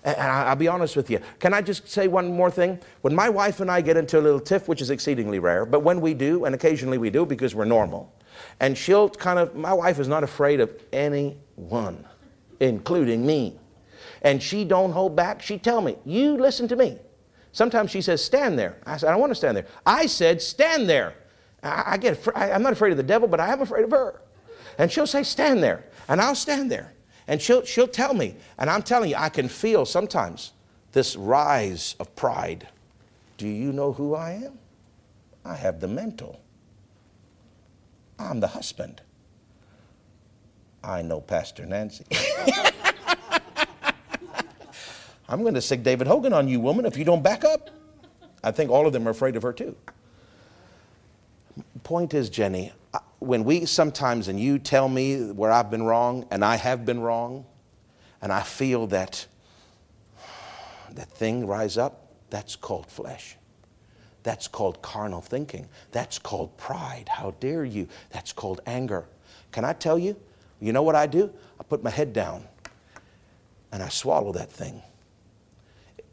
[0.04, 1.20] And I'll be honest with you.
[1.40, 2.80] Can I just say one more thing?
[3.02, 5.82] When my wife and I get into a little tiff, which is exceedingly rare, but
[5.82, 8.12] when we do, and occasionally we do because we're normal,
[8.60, 12.06] and she'll kind of, my wife is not afraid of anyone,
[12.60, 13.60] including me.
[14.22, 15.42] And she don't hold back.
[15.42, 16.98] She tell me, you listen to me.
[17.52, 18.78] Sometimes she says, stand there.
[18.86, 19.68] I said, I don't want to stand there.
[19.86, 21.16] I said, stand there.
[21.64, 23.92] I, I get, I, I'm not afraid of the devil, but I am afraid of
[23.92, 24.22] her.
[24.78, 25.86] And she'll say, stand there.
[26.08, 26.94] And I'll stand there.
[27.28, 28.36] And she'll, she'll tell me.
[28.58, 30.54] And I'm telling you, I can feel sometimes
[30.92, 32.68] this rise of pride.
[33.38, 34.60] Do you know who I am?
[35.44, 36.40] I have the mental.
[38.18, 39.02] I'm the husband.
[40.84, 42.06] I know Pastor Nancy.
[45.28, 47.72] I'm going to sick David Hogan on you, woman, if you don't back up.
[48.44, 49.76] I think all of them are afraid of her too.
[51.84, 52.72] Point is, Jenny,
[53.20, 57.00] when we sometimes, and you tell me where I've been wrong, and I have been
[57.00, 57.46] wrong,
[58.22, 59.26] and I feel that
[60.92, 63.38] that thing rise up, That's called flesh.
[64.26, 65.70] That's called carnal thinking.
[65.92, 67.08] That's called pride.
[67.10, 67.88] How dare you?
[68.10, 69.06] That's called anger.
[69.52, 70.16] Can I tell you?
[70.60, 71.32] You know what I do?
[71.60, 72.44] I put my head down
[73.72, 74.82] and I swallow that thing.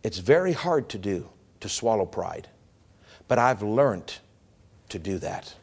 [0.03, 2.49] It's very hard to do, to swallow pride.
[3.29, 4.19] But I've learned
[4.91, 5.55] to do that.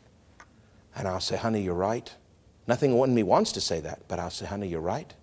[0.96, 2.12] And I'll say, honey, you're right.
[2.66, 5.14] Nothing in me wants to say that, but I'll say, honey, you're right.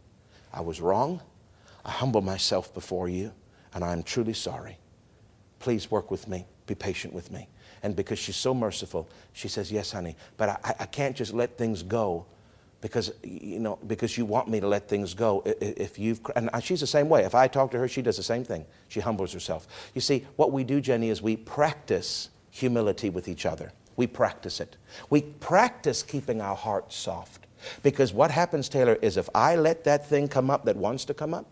[0.52, 1.20] I was wrong.
[1.84, 3.32] I humble myself before you,
[3.74, 4.78] and I'm truly sorry.
[5.58, 6.46] Please work with me.
[6.66, 7.48] Be patient with me.
[7.82, 11.56] And because she's so merciful, she says, Yes, honey, but I, I can't just let
[11.56, 12.26] things go
[12.80, 16.80] because you know because you want me to let things go if you've and she's
[16.80, 17.24] the same way.
[17.24, 18.66] If i talk to her she does the same thing.
[18.88, 19.66] She humbles herself.
[19.94, 23.72] You see what we do jenny is we practice humility with each other.
[23.96, 24.76] We practice it.
[25.08, 27.46] We practice keeping our hearts soft.
[27.82, 31.14] Because what happens taylor is if i let that thing come up that wants to
[31.14, 31.46] come up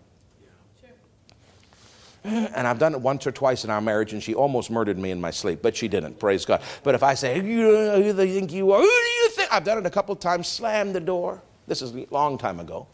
[2.24, 5.10] and I've done it once or twice in our marriage, and she almost murdered me
[5.10, 6.62] in my sleep, but she didn't, praise God.
[6.82, 8.80] But if I say, Who do you think you are?
[8.80, 9.52] Who do you think?
[9.52, 11.42] I've done it a couple times, slam the door.
[11.66, 12.86] This is a long time ago.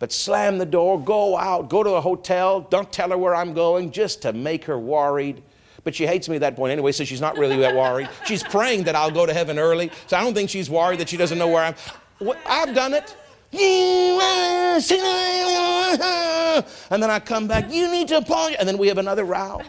[0.00, 3.54] But slam the door, go out, go to a hotel, don't tell her where I'm
[3.54, 5.44] going, just to make her worried.
[5.84, 8.08] But she hates me at that point anyway, so she's not really that worried.
[8.26, 11.08] She's praying that I'll go to heaven early, so I don't think she's worried that
[11.08, 11.74] she doesn't know where I'm.
[12.46, 13.16] I've done it.
[16.92, 18.58] And then I come back, you need to apologize.
[18.60, 19.62] And then we have another row.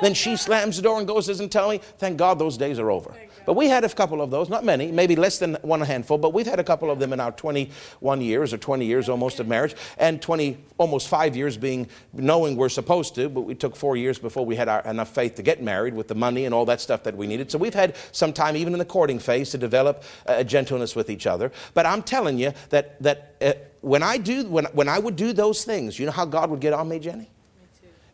[0.00, 1.80] then she slams the door and goes, doesn't tell me.
[1.98, 3.14] Thank God those days are over.
[3.46, 6.34] But we had a couple of those, not many, maybe less than one handful, but
[6.34, 9.46] we've had a couple of them in our 21 years or 20 years almost of
[9.48, 13.96] marriage, and 20, almost five years being knowing we're supposed to, but we took four
[13.96, 16.66] years before we had our, enough faith to get married with the money and all
[16.66, 17.50] that stuff that we needed.
[17.50, 21.08] So we've had some time, even in the courting phase, to develop a gentleness with
[21.08, 21.52] each other.
[21.72, 25.32] But I'm telling you that, that uh, when, I do, when, when I would do
[25.32, 27.18] those things, you know how God would get on me, Jenny?
[27.18, 27.30] Me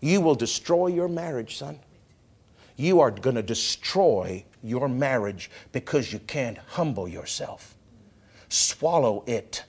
[0.02, 1.78] you will destroy your marriage, son.
[2.76, 7.74] You are going to destroy your marriage because you can't humble yourself.
[8.48, 9.64] Swallow it.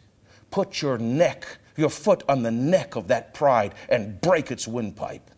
[0.51, 5.31] Put your neck, your foot on the neck of that pride and break its windpipe.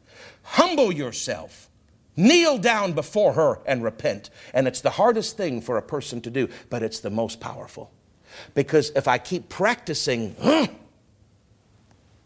[0.44, 1.70] Humble yourself.
[2.18, 4.30] Kneel down before her and repent.
[4.54, 7.92] And it's the hardest thing for a person to do, but it's the most powerful.
[8.54, 10.36] Because if I keep practicing,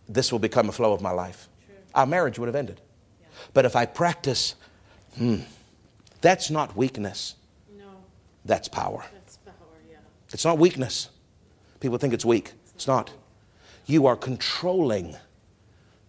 [0.07, 1.47] this will become a flow of my life.
[1.65, 1.75] True.
[1.95, 2.81] Our marriage would have ended.
[3.19, 3.27] Yeah.
[3.53, 4.55] But if I practice,
[5.17, 5.37] hmm,
[6.21, 7.35] that's not weakness.
[7.77, 7.85] No.
[8.45, 9.05] That's power.
[9.13, 9.53] That's power,
[9.89, 9.97] yeah.
[10.31, 11.09] It's not weakness.
[11.79, 12.53] People think it's weak.
[12.75, 13.11] It's not.
[13.85, 15.15] You are controlling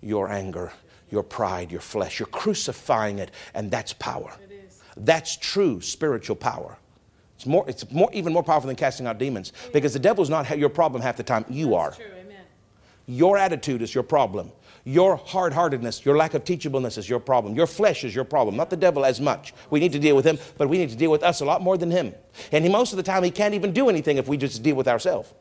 [0.02, 0.72] your anger,
[1.10, 2.18] your pride, your flesh.
[2.18, 4.32] You're crucifying it, and that's power.
[4.42, 4.80] It is.
[4.96, 6.76] That's true spiritual power.
[7.36, 10.58] It's, more, it's more, even more powerful than casting out demons because the devil's not
[10.58, 11.46] your problem half the time.
[11.48, 11.90] You that's are.
[11.92, 12.14] True.
[12.20, 12.44] Amen.
[13.06, 14.52] Your attitude is your problem.
[14.84, 17.54] Your hard heartedness, your lack of teachableness is your problem.
[17.54, 19.52] Your flesh is your problem, not the devil as much.
[19.68, 21.60] We need to deal with him, but we need to deal with us a lot
[21.60, 22.14] more than him.
[22.50, 24.76] And he, most of the time, he can't even do anything if we just deal
[24.76, 25.32] with ourselves.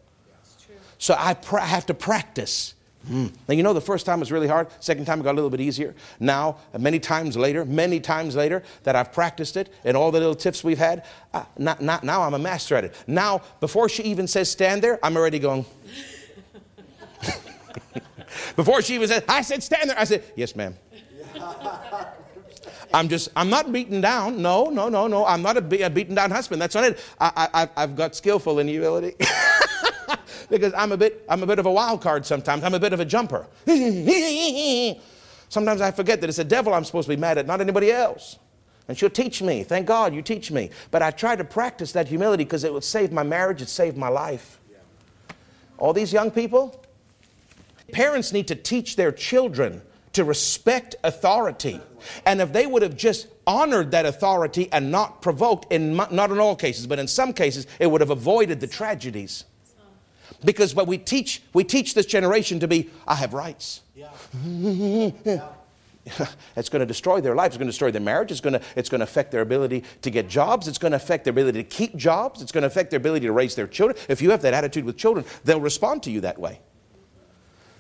[0.98, 2.74] So I pra- have to practice.
[3.10, 3.32] Mm.
[3.48, 4.68] Now, you know, the first time was really hard.
[4.82, 5.96] Second time got a little bit easier.
[6.20, 10.36] Now, many times later, many times later that I've practiced it and all the little
[10.36, 12.94] tips we've had, uh, not, not, now I'm a master at it.
[13.08, 15.66] Now, before she even says stand there, I'm already going.
[18.56, 20.00] Before she even said, I said, stand there.
[20.00, 20.76] I said, yes, ma'am.
[22.94, 24.42] I'm just, I'm not beaten down.
[24.42, 25.26] No, no, no, no.
[25.26, 26.62] I'm not a, be- a beaten down husband.
[26.62, 27.00] That's not it.
[27.20, 29.16] I, I, I've got skillful in humility.
[30.50, 32.64] because I'm a bit, I'm a bit of a wild card sometimes.
[32.64, 33.46] I'm a bit of a jumper.
[35.50, 37.92] sometimes I forget that it's the devil I'm supposed to be mad at, not anybody
[37.92, 38.38] else.
[38.88, 39.64] And she'll teach me.
[39.64, 40.72] Thank God you teach me.
[40.90, 43.98] But I try to practice that humility because it would save my marriage, it saved
[43.98, 44.60] my life.
[45.78, 46.84] All these young people,
[47.92, 49.82] Parents need to teach their children
[50.14, 51.80] to respect authority.
[52.26, 56.40] And if they would have just honored that authority and not provoked, in not in
[56.40, 59.46] all cases, but in some cases, it would have avoided the tragedies.
[60.44, 63.82] Because what we teach, we teach this generation to be, I have rights.
[63.96, 64.10] Yeah.
[65.26, 65.48] yeah.
[66.56, 67.48] it's going to destroy their life.
[67.48, 68.32] It's going to destroy their marriage.
[68.32, 70.68] It's going to, it's going to affect their ability to get jobs.
[70.68, 72.42] It's going to affect their ability to keep jobs.
[72.42, 74.00] It's going to affect their ability to raise their children.
[74.08, 76.62] If you have that attitude with children, they'll respond to you that way.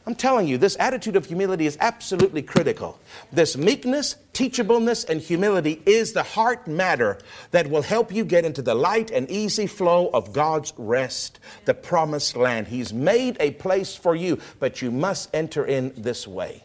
[0.10, 2.98] I'm telling you, this attitude of humility is absolutely critical.
[3.32, 7.20] This meekness, teachableness, and humility is the heart matter
[7.52, 11.76] that will help you get into the light and easy flow of God's rest, the
[11.76, 12.70] promised land.
[12.70, 16.64] He's made a place for you, but you must enter in this way.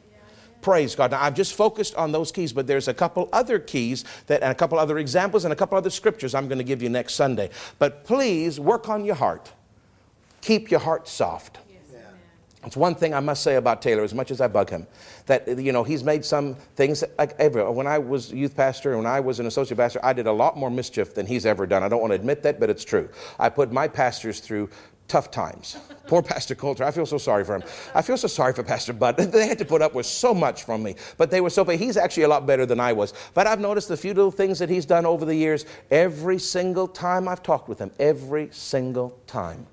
[0.62, 1.10] Praise God.
[1.10, 4.52] Now, I've just focused on those keys, but there's a couple other keys that, and
[4.52, 7.12] a couple other examples and a couple other scriptures I'm going to give you next
[7.12, 7.50] Sunday.
[7.78, 9.52] But please work on your heart.
[10.40, 11.58] Keep your heart soft.
[12.66, 14.86] It's one thing I must say about Taylor, as much as I bug him,
[15.26, 17.70] that you know he's made some things like ever.
[17.70, 20.56] When I was youth pastor when I was an associate pastor, I did a lot
[20.56, 21.82] more mischief than he's ever done.
[21.82, 23.08] I don't want to admit that, but it's true.
[23.38, 24.70] I put my pastors through
[25.08, 25.76] tough times.
[26.06, 27.62] Poor Pastor Coulter, I feel so sorry for him.
[27.94, 29.16] I feel so sorry for Pastor Bud.
[29.34, 31.64] They had to put up with so much from me, but they were so.
[31.64, 33.14] But he's actually a lot better than I was.
[33.34, 35.66] But I've noticed the few little things that he's done over the years.
[35.90, 39.66] Every single time I've talked with him, every single time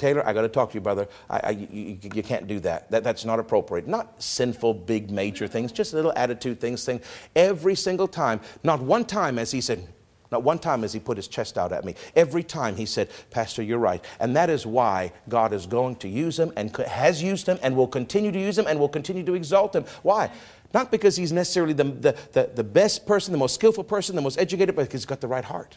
[0.00, 1.06] Taylor, I got to talk to you, brother.
[1.28, 2.90] I, I, you, you, can't do that.
[2.90, 3.04] that.
[3.04, 3.86] That's not appropriate.
[3.86, 6.84] Not sinful, big, major things, just little attitude things.
[6.84, 7.00] Thing.
[7.36, 9.86] Every single time, not one time as he said,
[10.32, 11.96] not one time as he put his chest out at me.
[12.16, 14.02] Every time he said, Pastor, you're right.
[14.20, 17.76] And that is why God is going to use him and has used him and
[17.76, 19.84] will continue to use him and will continue to exalt him.
[20.02, 20.30] Why?
[20.72, 24.22] Not because he's necessarily the, the, the, the best person, the most skillful person, the
[24.22, 25.76] most educated, but because he's got the right heart.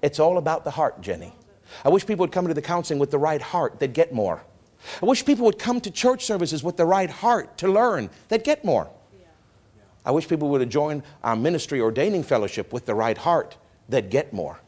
[0.00, 1.34] It's all about the heart, Jenny.
[1.84, 4.42] I wish people would come to the counseling with the right heart, they'd get more.
[5.02, 8.44] I wish people would come to church services with the right heart to learn, they'd
[8.44, 8.90] get more.
[10.04, 13.56] I wish people would join our ministry ordaining fellowship with the right heart,
[13.88, 14.60] they'd get more.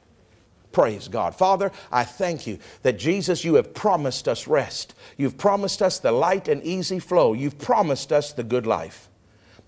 [0.73, 1.35] Praise God.
[1.35, 4.95] Father, I thank you that Jesus, you have promised us rest.
[5.17, 7.33] You've promised us the light and easy flow.
[7.33, 9.09] You've promised us the good life.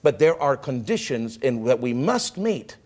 [0.02, 2.76] But there are conditions in, that we must meet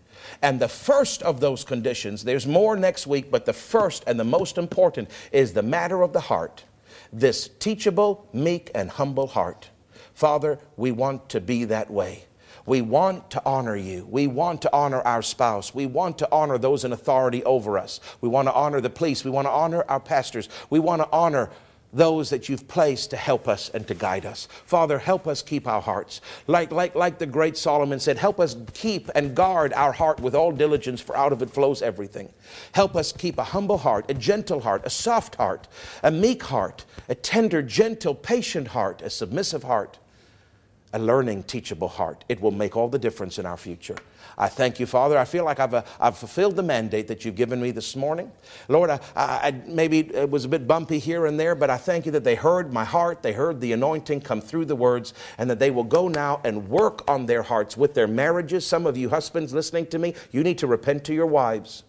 [0.41, 4.23] and the first of those conditions, there's more next week, but the first and the
[4.23, 6.63] most important is the matter of the heart.
[7.11, 9.69] This teachable, meek, and humble heart.
[10.13, 12.25] Father, we want to be that way.
[12.65, 14.05] We want to honor you.
[14.09, 15.73] We want to honor our spouse.
[15.73, 18.01] We want to honor those in authority over us.
[18.19, 19.23] We want to honor the police.
[19.23, 20.49] We want to honor our pastors.
[20.69, 21.49] We want to honor
[21.93, 24.47] those that you've placed to help us and to guide us.
[24.65, 26.21] Father, help us keep our hearts.
[26.45, 30.35] Like, like, like the great Solomon said, help us keep and guard our heart with
[30.35, 32.31] all diligence, for out of it flows everything.
[32.73, 35.67] Help us keep a humble heart, a gentle heart, a soft heart,
[36.03, 39.97] a meek heart, a tender, gentle, patient heart, a submissive heart,
[40.97, 42.25] a learning, teachable heart.
[42.27, 43.95] It will make all the difference in our future.
[44.37, 45.17] I thank you, Father.
[45.17, 48.31] I feel like I've, uh, I've fulfilled the mandate that you've given me this morning.
[48.67, 52.05] Lord, I, I, maybe it was a bit bumpy here and there, but I thank
[52.05, 55.49] you that they heard my heart, they heard the anointing come through the words, and
[55.49, 58.65] that they will go now and work on their hearts with their marriages.
[58.65, 61.83] Some of you husbands listening to me, you need to repent to your wives.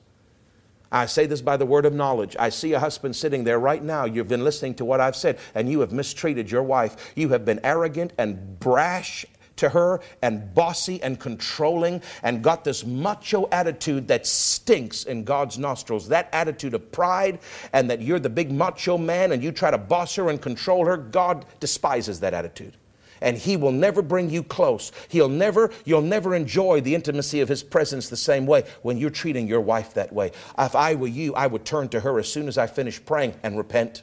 [0.90, 2.36] I say this by the word of knowledge.
[2.38, 4.04] I see a husband sitting there right now.
[4.04, 7.12] You've been listening to what I've said, and you have mistreated your wife.
[7.14, 12.84] You have been arrogant and brash to her and bossy and controlling and got this
[12.84, 16.08] macho attitude that stinks in God's nostrils.
[16.08, 17.40] That attitude of pride
[17.72, 20.86] and that you're the big macho man and you try to boss her and control
[20.86, 22.74] her, God despises that attitude.
[23.20, 24.92] And he will never bring you close.
[25.08, 29.10] He'll never, you'll never enjoy the intimacy of his presence the same way when you're
[29.10, 30.32] treating your wife that way.
[30.58, 33.34] If I were you, I would turn to her as soon as I finish praying
[33.42, 34.02] and repent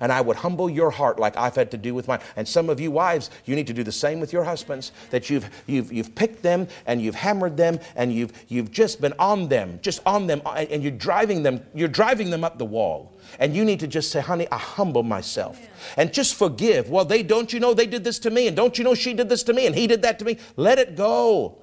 [0.00, 2.20] and I would humble your heart like I've had to do with mine.
[2.36, 5.30] And some of you wives, you need to do the same with your husbands, that
[5.30, 9.48] you've, you've, you've picked them and you've hammered them and you've, you've just been on
[9.48, 13.12] them, just on them, and you're driving them, you're driving them up the wall.
[13.38, 15.60] And you need to just say, honey, I humble myself.
[15.96, 16.90] And just forgive.
[16.90, 19.14] Well, they don't you know they did this to me, and don't you know she
[19.14, 20.38] did this to me, and he did that to me.
[20.56, 21.58] Let it go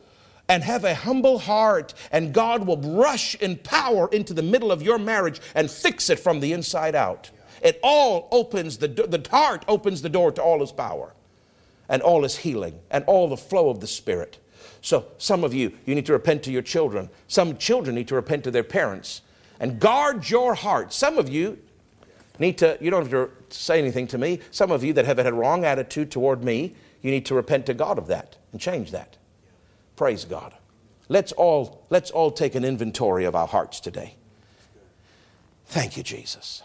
[0.47, 4.81] and have a humble heart, and God will rush in power into the middle of
[4.81, 7.31] your marriage and fix it from the inside out.
[7.61, 11.13] It all opens the, the heart opens the door to all his power
[11.89, 14.37] and all his healing and all the flow of the Spirit.
[14.81, 17.09] So, some of you, you need to repent to your children.
[17.27, 19.21] Some children need to repent to their parents
[19.59, 20.93] and guard your heart.
[20.93, 21.57] Some of you
[22.39, 24.39] need to, you don't have to say anything to me.
[24.51, 27.65] Some of you that have had a wrong attitude toward me, you need to repent
[27.67, 29.17] to God of that and change that.
[29.95, 30.53] Praise God.
[31.09, 34.15] Let's all, let's all take an inventory of our hearts today.
[35.65, 36.61] Thank you, Jesus.